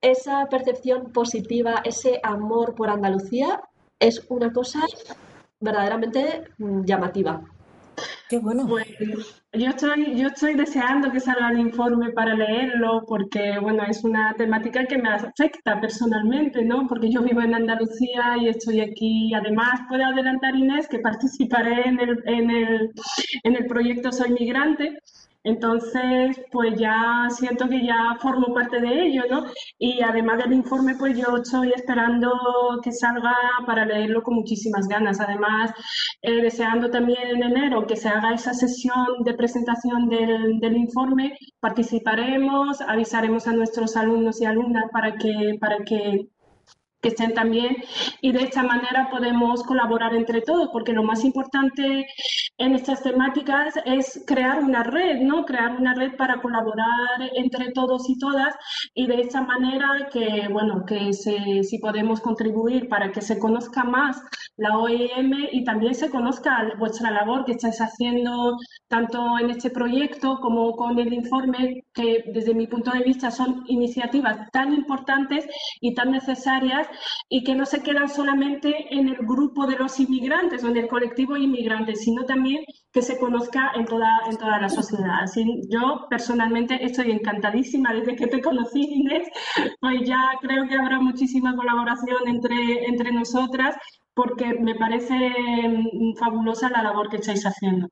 esa 0.00 0.46
percepción 0.50 1.12
positiva, 1.12 1.80
ese 1.84 2.20
amor 2.22 2.74
por 2.74 2.90
Andalucía 2.90 3.62
es 3.98 4.26
una 4.28 4.52
cosa 4.52 4.80
verdaderamente 5.60 6.44
mm, 6.58 6.84
llamativa. 6.84 7.42
Qué 8.28 8.38
bueno. 8.38 8.68
Yo 9.54 9.70
estoy, 9.70 10.16
yo 10.16 10.28
estoy 10.28 10.54
deseando 10.54 11.10
que 11.12 11.20
salga 11.20 11.50
el 11.50 11.60
informe 11.60 12.10
para 12.10 12.34
leerlo 12.34 13.04
porque, 13.06 13.58
bueno, 13.60 13.84
es 13.84 14.02
una 14.04 14.34
temática 14.34 14.84
que 14.86 14.98
me 14.98 15.08
afecta 15.08 15.80
personalmente, 15.80 16.64
¿no? 16.64 16.86
Porque 16.88 17.10
yo 17.10 17.22
vivo 17.22 17.40
en 17.40 17.54
Andalucía 17.54 18.36
y 18.40 18.48
estoy 18.48 18.80
aquí. 18.80 19.32
Además, 19.34 19.80
puedo 19.88 20.04
adelantar, 20.04 20.56
Inés, 20.56 20.88
que 20.88 20.98
participaré 20.98 21.88
en 21.88 22.00
el, 22.00 22.22
en 22.26 22.50
el, 22.50 22.92
en 23.44 23.56
el 23.56 23.66
proyecto 23.66 24.10
Soy 24.12 24.32
Migrante, 24.32 24.98
entonces, 25.44 26.40
pues 26.50 26.78
ya 26.78 27.28
siento 27.30 27.68
que 27.68 27.84
ya 27.86 28.16
formo 28.20 28.54
parte 28.54 28.80
de 28.80 29.06
ello, 29.06 29.22
¿no? 29.30 29.44
Y 29.78 30.00
además 30.02 30.38
del 30.38 30.54
informe, 30.54 30.94
pues 30.98 31.18
yo 31.18 31.36
estoy 31.36 31.70
esperando 31.72 32.32
que 32.82 32.90
salga 32.92 33.34
para 33.66 33.84
leerlo 33.84 34.22
con 34.22 34.36
muchísimas 34.36 34.88
ganas. 34.88 35.20
Además, 35.20 35.70
eh, 36.22 36.40
deseando 36.40 36.90
también 36.90 37.28
en 37.28 37.42
enero 37.42 37.86
que 37.86 37.96
se 37.96 38.08
haga 38.08 38.32
esa 38.32 38.54
sesión 38.54 39.22
de 39.24 39.34
presentación 39.34 40.08
del, 40.08 40.60
del 40.60 40.76
informe, 40.78 41.36
participaremos, 41.60 42.80
avisaremos 42.80 43.46
a 43.46 43.52
nuestros 43.52 43.96
alumnos 43.96 44.40
y 44.40 44.46
alumnas 44.46 44.84
para 44.92 45.16
que, 45.16 45.58
para 45.60 45.84
que 45.84 46.28
que 47.04 47.08
estén 47.08 47.34
también 47.34 47.76
y 48.22 48.32
de 48.32 48.44
esta 48.44 48.62
manera 48.62 49.08
podemos 49.10 49.62
colaborar 49.62 50.14
entre 50.14 50.40
todos, 50.40 50.70
porque 50.72 50.94
lo 50.94 51.02
más 51.02 51.22
importante 51.22 52.06
en 52.56 52.74
estas 52.74 53.02
temáticas 53.02 53.74
es 53.84 54.24
crear 54.26 54.60
una 54.64 54.82
red, 54.84 55.20
¿no? 55.20 55.44
Crear 55.44 55.76
una 55.76 55.94
red 55.94 56.16
para 56.16 56.40
colaborar 56.40 57.18
entre 57.34 57.72
todos 57.72 58.08
y 58.08 58.18
todas 58.18 58.54
y 58.94 59.06
de 59.06 59.20
esta 59.20 59.42
manera 59.42 60.08
que, 60.10 60.48
bueno, 60.50 60.84
que 60.86 61.12
si 61.12 61.78
podemos 61.78 62.22
contribuir 62.22 62.88
para 62.88 63.12
que 63.12 63.20
se 63.20 63.38
conozca 63.38 63.84
más 63.84 64.22
la 64.56 64.78
OEM 64.78 65.48
y 65.52 65.64
también 65.64 65.94
se 65.94 66.08
conozca 66.08 66.72
vuestra 66.78 67.10
labor 67.10 67.44
que 67.44 67.52
estáis 67.52 67.80
haciendo 67.80 68.56
tanto 68.88 69.38
en 69.38 69.50
este 69.50 69.68
proyecto 69.68 70.38
como 70.40 70.72
con 70.76 70.98
el 70.98 71.12
informe, 71.12 71.84
que 71.92 72.24
desde 72.32 72.54
mi 72.54 72.66
punto 72.66 72.92
de 72.92 73.02
vista 73.02 73.30
son 73.30 73.64
iniciativas 73.66 74.48
tan 74.52 74.72
importantes 74.72 75.46
y 75.80 75.92
tan 75.94 76.12
necesarias 76.12 76.86
y 77.28 77.44
que 77.44 77.54
no 77.54 77.66
se 77.66 77.82
quedan 77.82 78.08
solamente 78.08 78.94
en 78.94 79.08
el 79.08 79.16
grupo 79.16 79.66
de 79.66 79.76
los 79.76 79.98
inmigrantes 80.00 80.64
o 80.64 80.68
en 80.68 80.76
el 80.76 80.88
colectivo 80.88 81.36
inmigrante, 81.36 81.96
sino 81.96 82.24
también 82.24 82.64
que 82.92 83.02
se 83.02 83.18
conozca 83.18 83.72
en 83.74 83.84
toda, 83.84 84.20
en 84.30 84.36
toda 84.36 84.60
la 84.60 84.68
sociedad. 84.68 85.22
Así, 85.22 85.44
yo 85.68 86.06
personalmente 86.08 86.84
estoy 86.84 87.10
encantadísima 87.10 87.92
desde 87.92 88.16
que 88.16 88.26
te 88.26 88.40
conocí, 88.40 88.80
Inés, 88.82 89.28
pues 89.80 90.02
ya 90.06 90.20
creo 90.40 90.66
que 90.68 90.74
habrá 90.74 91.00
muchísima 91.00 91.56
colaboración 91.56 92.28
entre, 92.28 92.86
entre 92.86 93.12
nosotras 93.12 93.76
porque 94.14 94.54
me 94.54 94.74
parece 94.76 95.14
mm, 95.14 96.16
fabulosa 96.16 96.70
la 96.70 96.82
labor 96.82 97.10
que 97.10 97.16
estáis 97.16 97.44
haciendo. 97.44 97.88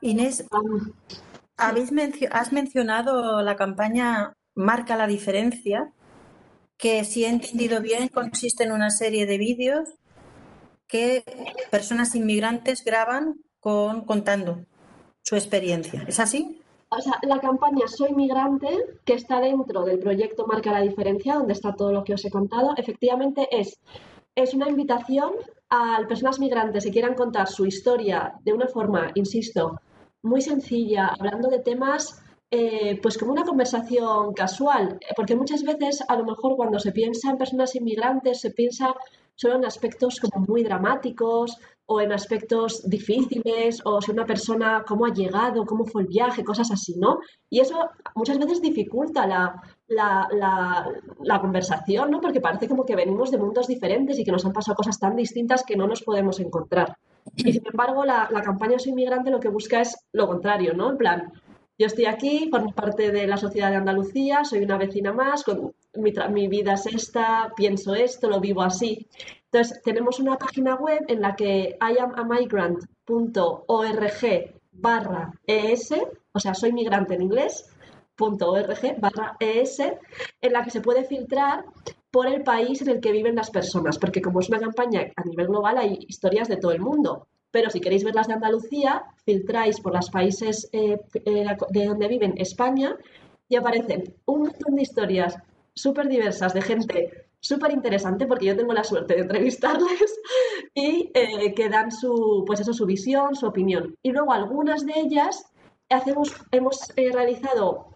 Inés, 0.00 0.46
habéis 1.56 1.92
has 2.30 2.52
mencionado 2.52 3.42
la 3.42 3.56
campaña 3.56 4.32
Marca 4.54 4.96
la 4.96 5.06
diferencia 5.06 5.92
que 6.80 7.04
si 7.04 7.24
he 7.24 7.28
entendido 7.28 7.80
bien 7.80 8.08
consiste 8.08 8.64
en 8.64 8.72
una 8.72 8.90
serie 8.90 9.26
de 9.26 9.38
vídeos 9.38 9.88
que 10.86 11.22
personas 11.70 12.14
inmigrantes 12.14 12.84
graban 12.84 13.36
con, 13.60 14.04
contando 14.04 14.64
su 15.22 15.36
experiencia. 15.36 16.04
¿Es 16.08 16.18
así? 16.18 16.60
O 16.88 17.00
sea, 17.00 17.18
la 17.22 17.38
campaña 17.38 17.86
Soy 17.86 18.12
migrante, 18.14 18.66
que 19.04 19.14
está 19.14 19.40
dentro 19.40 19.84
del 19.84 20.00
proyecto 20.00 20.46
Marca 20.46 20.72
la 20.72 20.80
Diferencia, 20.80 21.34
donde 21.34 21.52
está 21.52 21.76
todo 21.76 21.92
lo 21.92 22.02
que 22.02 22.14
os 22.14 22.24
he 22.24 22.30
contado, 22.30 22.74
efectivamente 22.76 23.46
es, 23.52 23.78
es 24.34 24.54
una 24.54 24.68
invitación 24.68 25.34
a 25.68 26.00
personas 26.08 26.40
migrantes 26.40 26.84
que 26.84 26.90
quieran 26.90 27.14
contar 27.14 27.46
su 27.46 27.64
historia 27.64 28.34
de 28.42 28.52
una 28.52 28.66
forma, 28.66 29.12
insisto, 29.14 29.80
muy 30.22 30.40
sencilla, 30.40 31.14
hablando 31.16 31.48
de 31.48 31.60
temas 31.60 32.20
eh, 32.50 32.98
pues 33.00 33.16
como 33.16 33.32
una 33.32 33.44
conversación 33.44 34.32
casual, 34.34 34.98
porque 35.14 35.36
muchas 35.36 35.62
veces 35.62 36.02
a 36.08 36.16
lo 36.16 36.24
mejor 36.24 36.56
cuando 36.56 36.80
se 36.80 36.90
piensa 36.90 37.30
en 37.30 37.38
personas 37.38 37.76
inmigrantes 37.76 38.40
se 38.40 38.50
piensa 38.50 38.94
solo 39.36 39.54
en 39.54 39.64
aspectos 39.64 40.18
como 40.18 40.44
muy 40.46 40.64
dramáticos 40.64 41.56
o 41.86 42.00
en 42.00 42.12
aspectos 42.12 42.88
difíciles 42.88 43.80
o 43.84 44.00
si 44.02 44.10
una 44.10 44.26
persona 44.26 44.84
cómo 44.86 45.06
ha 45.06 45.14
llegado, 45.14 45.64
cómo 45.64 45.86
fue 45.86 46.02
el 46.02 46.08
viaje, 46.08 46.44
cosas 46.44 46.70
así, 46.70 46.94
¿no? 46.96 47.20
Y 47.48 47.60
eso 47.60 47.88
muchas 48.14 48.38
veces 48.38 48.60
dificulta 48.60 49.26
la, 49.26 49.62
la, 49.88 51.40
conversación, 51.40 52.10
¿no? 52.10 52.20
Porque 52.20 52.40
parece 52.40 52.68
como 52.68 52.84
que 52.84 52.94
venimos 52.94 53.30
de 53.30 53.38
mundos 53.38 53.66
diferentes 53.66 54.18
y 54.18 54.24
que 54.24 54.30
nos 54.32 54.44
han 54.44 54.52
pasado 54.52 54.76
cosas 54.76 54.98
tan 54.98 55.16
distintas 55.16 55.64
que 55.64 55.76
no 55.76 55.86
nos 55.86 56.02
podemos 56.02 56.38
encontrar. 56.38 56.96
Y 57.36 57.52
sin 57.52 57.66
embargo, 57.66 58.04
la, 58.04 58.28
la 58.30 58.42
campaña 58.42 58.78
Soy 58.78 58.90
Inmigrante 58.90 59.30
lo 59.30 59.40
que 59.40 59.48
busca 59.48 59.80
es 59.80 59.96
lo 60.12 60.26
contrario, 60.28 60.74
¿no? 60.74 60.90
En 60.90 60.96
plan, 60.96 61.32
yo 61.80 61.86
estoy 61.86 62.04
aquí, 62.04 62.48
formo 62.50 62.74
parte 62.74 63.10
de 63.10 63.26
la 63.26 63.38
sociedad 63.38 63.70
de 63.70 63.76
Andalucía, 63.76 64.44
soy 64.44 64.62
una 64.62 64.76
vecina 64.76 65.14
más, 65.14 65.46
mi, 65.94 66.46
vida 66.46 66.74
es 66.74 66.84
esta, 66.84 67.54
pienso 67.56 67.94
esto, 67.94 68.28
lo 68.28 68.38
vivo 68.38 68.60
así. 68.60 69.08
Entonces, 69.44 69.80
tenemos 69.82 70.20
una 70.20 70.36
página 70.36 70.74
web 70.74 71.02
en 71.08 71.22
la 71.22 71.34
que 71.34 71.78
iamamigrant.org 71.80 74.60
barra 74.72 75.32
ES, 75.46 75.94
o 76.32 76.38
sea, 76.38 76.52
soy 76.52 76.74
migrante 76.74 77.14
en 77.14 77.22
inglés, 77.22 77.74
.org 78.18 79.00
barra 79.00 79.38
ES, 79.40 79.80
en 79.80 80.52
la 80.52 80.62
que 80.62 80.70
se 80.70 80.82
puede 80.82 81.04
filtrar 81.04 81.64
por 82.10 82.26
el 82.26 82.42
país 82.42 82.82
en 82.82 82.90
el 82.90 83.00
que 83.00 83.10
viven 83.10 83.36
las 83.36 83.50
personas, 83.50 83.98
porque 83.98 84.20
como 84.20 84.40
es 84.40 84.50
una 84.50 84.60
campaña 84.60 85.10
a 85.16 85.24
nivel 85.24 85.46
global 85.46 85.78
hay 85.78 86.04
historias 86.06 86.46
de 86.46 86.58
todo 86.58 86.72
el 86.72 86.80
mundo. 86.80 87.26
Pero 87.50 87.70
si 87.70 87.80
queréis 87.80 88.04
ver 88.04 88.14
las 88.14 88.28
de 88.28 88.34
Andalucía, 88.34 89.04
filtráis 89.24 89.80
por 89.80 89.94
los 89.94 90.10
países 90.10 90.68
eh, 90.72 90.98
eh, 91.24 91.46
de 91.70 91.86
donde 91.86 92.08
viven 92.08 92.34
España 92.36 92.96
y 93.48 93.56
aparecen 93.56 94.14
un 94.26 94.42
montón 94.42 94.76
de 94.76 94.82
historias 94.82 95.36
súper 95.74 96.08
diversas 96.08 96.54
de 96.54 96.62
gente 96.62 97.26
súper 97.40 97.72
interesante 97.72 98.26
porque 98.26 98.46
yo 98.46 98.56
tengo 98.56 98.74
la 98.74 98.84
suerte 98.84 99.14
de 99.14 99.22
entrevistarles 99.22 100.20
y 100.74 101.10
eh, 101.14 101.54
que 101.54 101.68
dan 101.68 101.90
su, 101.90 102.44
pues 102.46 102.60
eso, 102.60 102.72
su 102.72 102.86
visión, 102.86 103.34
su 103.34 103.46
opinión. 103.46 103.96
Y 104.02 104.12
luego 104.12 104.32
algunas 104.32 104.84
de 104.84 104.92
ellas 104.96 105.46
hacemos, 105.88 106.34
hemos 106.52 106.92
realizado 106.96 107.86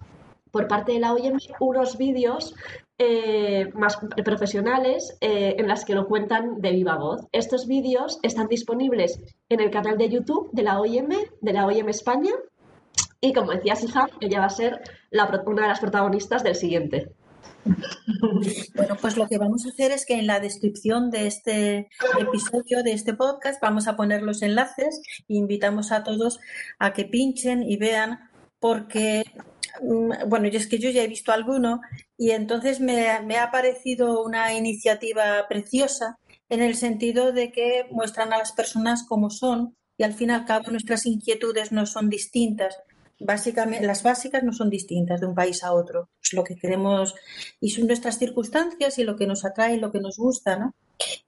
por 0.50 0.66
parte 0.68 0.92
de 0.92 1.00
la 1.00 1.12
OIM 1.12 1.36
unos 1.60 1.98
vídeos 1.98 2.54
eh, 2.98 3.70
más 3.74 3.98
profesionales 4.24 5.16
eh, 5.20 5.56
en 5.58 5.68
las 5.68 5.84
que 5.84 5.94
lo 5.94 6.06
cuentan 6.06 6.60
de 6.60 6.70
viva 6.70 6.96
voz. 6.96 7.26
Estos 7.32 7.66
vídeos 7.66 8.18
están 8.22 8.48
disponibles 8.48 9.20
en 9.48 9.60
el 9.60 9.70
canal 9.70 9.98
de 9.98 10.08
YouTube 10.08 10.50
de 10.52 10.62
la 10.62 10.80
OIM, 10.80 11.08
de 11.40 11.52
la 11.52 11.66
OIM 11.66 11.88
España, 11.88 12.32
y 13.20 13.32
como 13.32 13.52
decía 13.52 13.74
Siham, 13.74 14.08
ella 14.20 14.40
va 14.40 14.46
a 14.46 14.50
ser 14.50 14.82
una 15.46 15.62
de 15.62 15.68
las 15.68 15.80
protagonistas 15.80 16.42
del 16.42 16.54
siguiente. 16.54 17.10
Bueno, 18.74 18.96
pues 19.00 19.16
lo 19.16 19.26
que 19.26 19.38
vamos 19.38 19.64
a 19.64 19.70
hacer 19.70 19.90
es 19.90 20.04
que 20.04 20.18
en 20.18 20.26
la 20.26 20.40
descripción 20.40 21.10
de 21.10 21.26
este 21.26 21.88
episodio, 22.18 22.82
de 22.82 22.92
este 22.92 23.14
podcast, 23.14 23.60
vamos 23.62 23.88
a 23.88 23.96
poner 23.96 24.22
los 24.22 24.42
enlaces 24.42 25.00
e 25.28 25.34
invitamos 25.34 25.90
a 25.90 26.02
todos 26.04 26.38
a 26.78 26.92
que 26.92 27.06
pinchen 27.06 27.62
y 27.62 27.78
vean 27.78 28.30
porque 28.60 29.24
bueno, 29.80 30.48
yo 30.48 30.58
es 30.58 30.66
que 30.66 30.78
yo 30.78 30.90
ya 30.90 31.02
he 31.02 31.08
visto 31.08 31.32
alguno 31.32 31.80
y 32.16 32.30
entonces 32.30 32.80
me, 32.80 33.08
ha 33.08 33.50
parecido 33.50 34.22
una 34.22 34.54
iniciativa 34.54 35.46
preciosa 35.48 36.18
en 36.48 36.62
el 36.62 36.76
sentido 36.76 37.32
de 37.32 37.50
que 37.50 37.86
muestran 37.90 38.32
a 38.32 38.38
las 38.38 38.52
personas 38.52 39.04
como 39.04 39.30
son 39.30 39.76
y 39.96 40.04
al 40.04 40.12
fin 40.12 40.30
y 40.30 40.32
al 40.32 40.44
cabo 40.44 40.70
nuestras 40.70 41.06
inquietudes 41.06 41.72
no 41.72 41.86
son 41.86 42.08
distintas. 42.08 42.76
Básicamente, 43.20 43.86
las 43.86 44.02
básicas 44.02 44.42
no 44.42 44.52
son 44.52 44.70
distintas 44.70 45.20
de 45.20 45.26
un 45.26 45.34
país 45.34 45.62
a 45.62 45.72
otro. 45.72 46.10
Es 46.20 46.32
lo 46.32 46.42
que 46.42 46.56
queremos 46.56 47.14
y 47.60 47.70
son 47.70 47.86
nuestras 47.86 48.18
circunstancias 48.18 48.98
y 48.98 49.04
lo 49.04 49.16
que 49.16 49.26
nos 49.26 49.44
atrae 49.44 49.76
y 49.76 49.80
lo 49.80 49.92
que 49.92 50.00
nos 50.00 50.16
gusta, 50.18 50.56
¿no? 50.56 50.74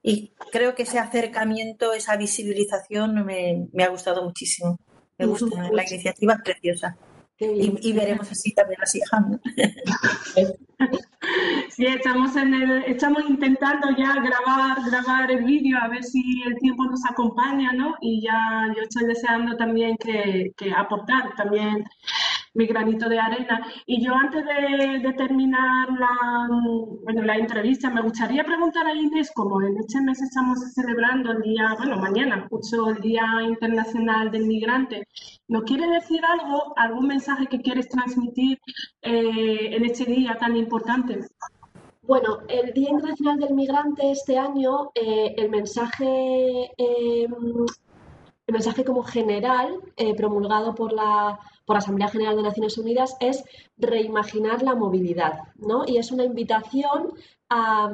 Y 0.03 0.33
creo 0.51 0.75
que 0.75 0.83
ese 0.83 0.99
acercamiento, 0.99 1.93
esa 1.93 2.17
visibilización 2.17 3.25
me, 3.25 3.67
me 3.71 3.83
ha 3.83 3.89
gustado 3.89 4.23
muchísimo. 4.23 4.77
Me 5.17 5.25
gusta, 5.25 5.69
la 5.71 5.83
iniciativa 5.87 6.33
es 6.33 6.41
preciosa. 6.41 6.97
Y, 7.39 7.93
veremos 7.93 8.31
así 8.31 8.51
también 8.53 8.79
las 8.79 8.95
hijas. 8.95 9.23
Sí, 11.69 11.85
estamos, 11.85 12.35
en 12.35 12.53
el, 12.53 12.83
estamos 12.85 13.23
intentando 13.29 13.89
ya 13.95 14.15
grabar, 14.15 14.77
grabar 14.89 15.29
el 15.31 15.43
vídeo 15.43 15.77
a 15.79 15.87
ver 15.87 16.03
si 16.03 16.41
el 16.43 16.57
tiempo 16.57 16.85
nos 16.85 17.05
acompaña, 17.05 17.73
¿no? 17.73 17.95
Y 18.01 18.23
ya 18.23 18.73
yo 18.75 18.81
estoy 18.83 19.05
deseando 19.05 19.55
también 19.57 19.97
que, 19.97 20.51
que 20.57 20.71
aportar 20.71 21.35
también 21.35 21.83
mi 22.57 22.65
granito 22.65 23.07
de 23.07 23.19
arena. 23.19 23.65
Y 23.85 24.03
yo 24.03 24.13
antes 24.13 24.43
de, 24.43 25.13
terminar 25.13 25.89
la, 25.91 26.47
bueno, 27.03 27.21
la 27.23 27.37
entrevista, 27.37 27.89
me 27.89 28.01
gustaría 28.01 28.43
preguntar 28.43 28.85
a 28.85 28.93
Inés, 28.93 29.31
como 29.33 29.61
en 29.61 29.77
este 29.77 30.01
mes 30.01 30.21
estamos 30.21 30.59
celebrando 30.73 31.31
el 31.31 31.41
día, 31.41 31.75
bueno, 31.77 31.97
mañana, 31.97 32.47
justo 32.49 32.89
el 32.89 32.97
Día 32.97 33.25
Internacional 33.43 34.31
del 34.31 34.47
Migrante, 34.47 35.07
¿nos 35.47 35.63
quiere 35.63 35.87
decir 35.87 36.21
algo, 36.25 36.73
algún 36.75 37.07
mensaje 37.07 37.47
que 37.47 37.61
quieres 37.61 37.87
transmitir 37.89 38.59
eh, 39.01 39.75
en 39.75 39.85
este 39.85 40.05
día 40.05 40.37
tan 40.39 40.57
importante? 40.57 41.19
Bueno, 42.03 42.39
el 42.47 42.73
Día 42.73 42.89
Internacional 42.89 43.39
del 43.39 43.53
Migrante 43.53 44.11
este 44.11 44.37
año, 44.37 44.91
eh, 44.95 45.35
el 45.37 45.49
mensaje 45.49 46.71
em, 46.77 47.65
el 48.47 48.53
mensaje 48.53 48.85
como 48.85 49.03
general 49.03 49.79
eh, 49.97 50.15
promulgado 50.15 50.73
por 50.73 50.93
la, 50.93 51.37
por 51.65 51.75
la 51.75 51.79
Asamblea 51.79 52.07
General 52.07 52.35
de 52.37 52.43
Naciones 52.43 52.77
Unidas 52.77 53.17
es 53.19 53.43
reimaginar 53.77 54.63
la 54.63 54.73
movilidad, 54.73 55.39
¿no? 55.57 55.83
Y 55.85 55.97
es 55.97 56.11
una 56.11 56.23
invitación 56.23 57.13
a, 57.49 57.91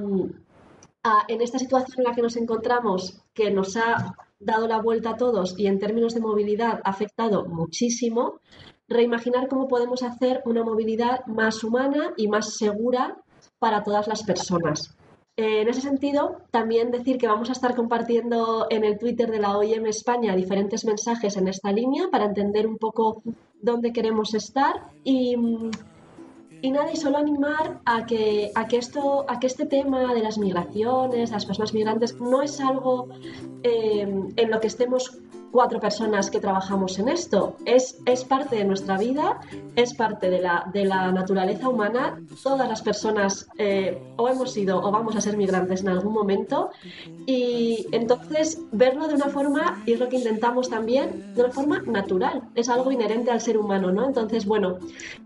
en 1.27 1.41
esta 1.41 1.59
situación 1.59 1.95
en 1.97 2.03
la 2.03 2.13
que 2.13 2.21
nos 2.21 2.37
encontramos, 2.37 3.21
que 3.33 3.51
nos 3.51 3.75
ha 3.75 4.15
dado 4.39 4.67
la 4.67 4.79
vuelta 4.79 5.11
a 5.11 5.17
todos 5.17 5.57
y 5.57 5.67
en 5.67 5.79
términos 5.79 6.13
de 6.13 6.21
movilidad 6.21 6.81
ha 6.83 6.89
afectado 6.89 7.45
muchísimo, 7.45 8.39
reimaginar 8.87 9.47
cómo 9.47 9.67
podemos 9.67 10.03
hacer 10.03 10.43
una 10.45 10.63
movilidad 10.63 11.25
más 11.25 11.63
humana 11.63 12.13
y 12.15 12.27
más 12.27 12.55
segura 12.57 13.17
para 13.57 13.83
todas 13.83 14.07
las 14.07 14.23
personas. 14.23 14.95
Eh, 15.36 15.62
en 15.62 15.67
ese 15.67 15.82
sentido, 15.82 16.38
también 16.52 16.91
decir 16.91 17.17
que 17.17 17.28
vamos 17.28 17.50
a 17.50 17.54
estar 17.54 17.76
compartiendo 17.76 18.67
en 18.69 18.84
el 18.84 19.00
Twitter 19.00 19.32
de 19.32 19.39
la 19.39 19.58
OIM 19.58 19.88
España 19.88 20.36
diferentes 20.36 20.86
mensajes 20.86 21.38
en 21.38 21.48
esta 21.48 21.72
línea 21.72 22.10
para 22.12 22.26
entender 22.26 22.67
un 22.67 22.78
poco 22.78 23.24
dónde 23.60 23.91
queremos 23.93 24.36
estar 24.36 24.91
y, 25.04 25.36
y 26.62 26.72
nada, 26.72 26.91
y 26.91 26.98
solo 26.98 27.17
animar 27.17 27.82
a 27.84 28.06
que, 28.06 28.52
a 28.54 28.67
que, 28.67 28.78
esto, 28.78 29.26
a 29.28 29.39
que 29.39 29.48
este 29.48 29.65
tema 29.65 30.13
de 30.13 30.22
las 30.22 30.38
migraciones, 30.38 31.32
las 31.32 31.48
personas 31.48 31.74
migrantes, 31.74 32.19
no 32.22 32.43
es 32.43 32.60
algo 32.60 33.08
eh, 33.63 34.02
en 34.36 34.52
lo 34.52 34.60
que 34.60 34.67
estemos 34.67 35.17
cuatro 35.53 35.79
personas 35.79 36.31
que 36.31 36.39
trabajamos 36.39 36.97
en 36.97 37.09
esto. 37.09 37.55
Es, 37.63 37.99
es 38.07 38.25
parte 38.25 38.55
de 38.55 38.65
nuestra 38.65 38.97
vida, 38.97 39.39
es 39.75 39.93
parte 39.93 40.31
de 40.31 40.41
la, 40.41 40.67
de 40.73 40.83
la 40.83 41.11
naturaleza 41.11 41.69
humana. 41.69 42.19
Todas 42.41 42.67
las 42.67 42.81
personas 42.81 43.47
eh, 43.59 44.01
o 44.17 44.27
hemos 44.27 44.51
sido 44.51 44.81
o 44.81 44.91
vamos 44.91 45.15
a 45.15 45.21
ser 45.21 45.37
migrantes 45.37 45.81
en 45.81 45.89
algún 45.89 46.11
momento. 46.11 46.71
Y 47.27 47.85
entonces 47.91 48.59
verlo 48.71 49.07
de 49.07 49.13
una 49.13 49.27
forma, 49.27 49.83
y 49.85 49.93
es 49.93 49.99
lo 49.99 50.09
que 50.09 50.17
intentamos 50.17 50.69
también, 50.69 51.35
de 51.35 51.43
una 51.43 51.53
forma 51.53 51.83
natural. 51.85 52.49
Es 52.55 52.67
algo 52.67 52.91
inherente 52.91 53.29
al 53.29 53.39
ser 53.39 53.59
humano, 53.59 53.91
¿no? 53.91 54.07
Entonces, 54.07 54.47
bueno, 54.47 54.79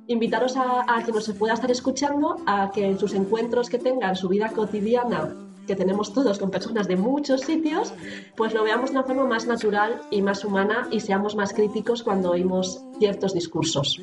invitaros 0.08 0.58
a, 0.58 0.84
a 0.94 1.06
que 1.06 1.14
nos 1.14 1.32
pueda 1.40 1.54
estar 1.54 1.72
escuchando, 1.72 2.36
a 2.46 2.70
que 2.72 2.86
en 2.86 3.00
sus 3.00 3.14
encuentros 3.14 3.70
que 3.70 3.80
tengan, 3.80 4.18
su 4.18 4.28
vida 4.28 4.50
cotidiana, 4.50 5.47
que 5.68 5.76
tenemos 5.76 6.14
todos 6.14 6.40
con 6.40 6.50
personas 6.50 6.88
de 6.88 6.96
muchos 6.96 7.42
sitios, 7.42 7.94
pues 8.36 8.54
lo 8.54 8.64
veamos 8.64 8.92
de 8.92 8.98
una 8.98 9.06
forma 9.06 9.26
más 9.26 9.46
natural 9.46 10.02
y 10.10 10.22
más 10.22 10.44
humana 10.44 10.88
y 10.92 11.02
seamos 11.02 11.36
más 11.36 11.54
críticos 11.54 12.02
cuando 12.02 12.32
oímos 12.32 12.82
ciertos 12.98 13.34
discursos. 13.34 14.02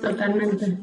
Totalmente. 0.00 0.78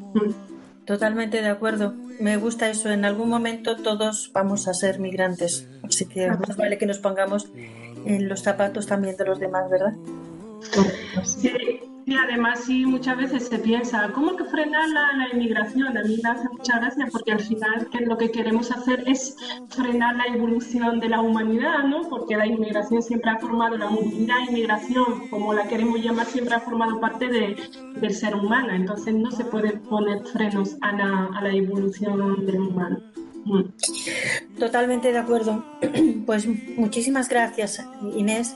Totalmente 0.86 1.42
de 1.42 1.50
acuerdo. 1.50 1.94
Me 2.20 2.38
gusta 2.38 2.70
eso. 2.70 2.90
En 2.90 3.04
algún 3.04 3.30
momento 3.30 3.76
todos 3.78 4.32
vamos 4.34 4.68
a 4.68 4.74
ser 4.74 5.00
migrantes. 5.00 5.68
Así 5.84 6.06
que 6.06 6.30
más 6.30 6.56
vale 6.56 6.78
que 6.78 6.86
nos 6.86 7.00
pongamos 7.00 7.50
en 8.06 8.30
los 8.30 8.44
zapatos 8.44 8.88
también 8.88 9.18
de 9.18 9.26
los 9.26 9.40
demás, 9.40 9.70
¿verdad? 9.70 9.94
Sí, 11.24 11.52
y 12.08 12.16
además 12.16 12.62
sí 12.66 12.86
muchas 12.86 13.18
veces 13.18 13.50
se 13.50 13.60
piensa, 13.60 14.10
¿cómo 14.14 14.38
que 14.38 14.46
frenar 14.46 14.88
la, 14.88 15.28
inmigración? 15.34 15.98
A 15.98 16.04
mí 16.04 16.18
me 16.24 16.30
hace 16.30 16.48
mucha 16.48 16.80
gracia 16.80 17.06
porque 17.12 17.34
al 17.34 17.42
final 17.42 17.90
que 17.92 18.06
lo 18.06 18.18
que 18.18 18.32
queremos 18.32 18.72
hacer 18.72 19.04
es 19.06 19.36
frenar 19.68 20.16
la 20.16 20.28
evolución 20.28 21.02
de 21.02 21.10
la 21.10 21.20
humanidad, 21.20 21.84
¿no? 21.84 22.04
Porque 22.10 22.38
la 22.38 22.48
inmigración 22.48 23.04
siempre 23.04 23.30
ha 23.30 23.38
formado, 23.40 23.78
la 23.78 23.90
movilidad 23.90 24.38
inmigración, 24.48 25.28
como 25.30 25.54
la 25.54 25.68
queremos 25.68 26.02
llamar, 26.02 26.28
siempre 26.28 26.56
ha 26.56 26.62
formado 26.62 26.98
parte 27.02 27.28
de, 27.28 27.58
del 28.00 28.14
ser 28.16 28.36
humano. 28.36 28.70
Entonces 28.72 29.14
no 29.14 29.30
se 29.30 29.44
puede 29.44 29.74
poner 29.74 30.26
frenos 30.28 30.78
a 30.80 30.94
la, 30.94 31.26
a 31.36 31.42
la 31.42 31.50
evolución 31.50 32.46
del 32.46 32.62
humano. 32.62 33.02
Mm. 33.44 34.58
Totalmente 34.58 35.12
de 35.12 35.18
acuerdo. 35.18 35.62
Pues 36.26 36.46
muchísimas 36.76 37.30
gracias, 37.30 37.82
Inés 38.14 38.54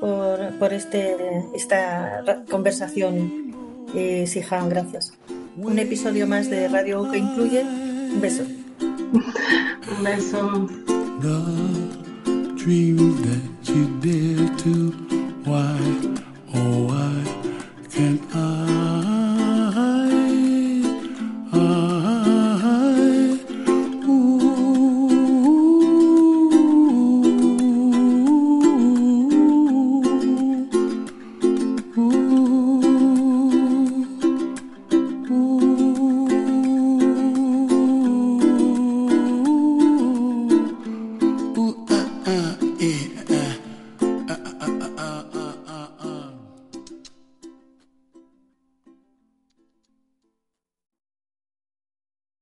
por, 0.00 0.58
por 0.58 0.72
este, 0.72 1.16
esta 1.54 2.44
conversación, 2.50 3.54
eh, 3.94 4.26
Sihan, 4.26 4.68
gracias. 4.68 5.12
Un 5.56 5.78
episodio 5.78 6.26
más 6.26 6.48
de 6.50 6.68
Radio 6.68 7.10
que 7.10 7.18
incluye. 7.18 7.62
Un 7.62 8.20
beso. 8.20 8.44
Un 8.80 10.04
beso. 10.04 10.68
that 12.68 13.42
you 13.64 13.86
dare 14.00 14.56
to, 14.58 14.90
why, 15.48 15.78
oh, 16.54 16.84
why 16.86 17.88
can't 17.90 18.22
I? 18.34 18.97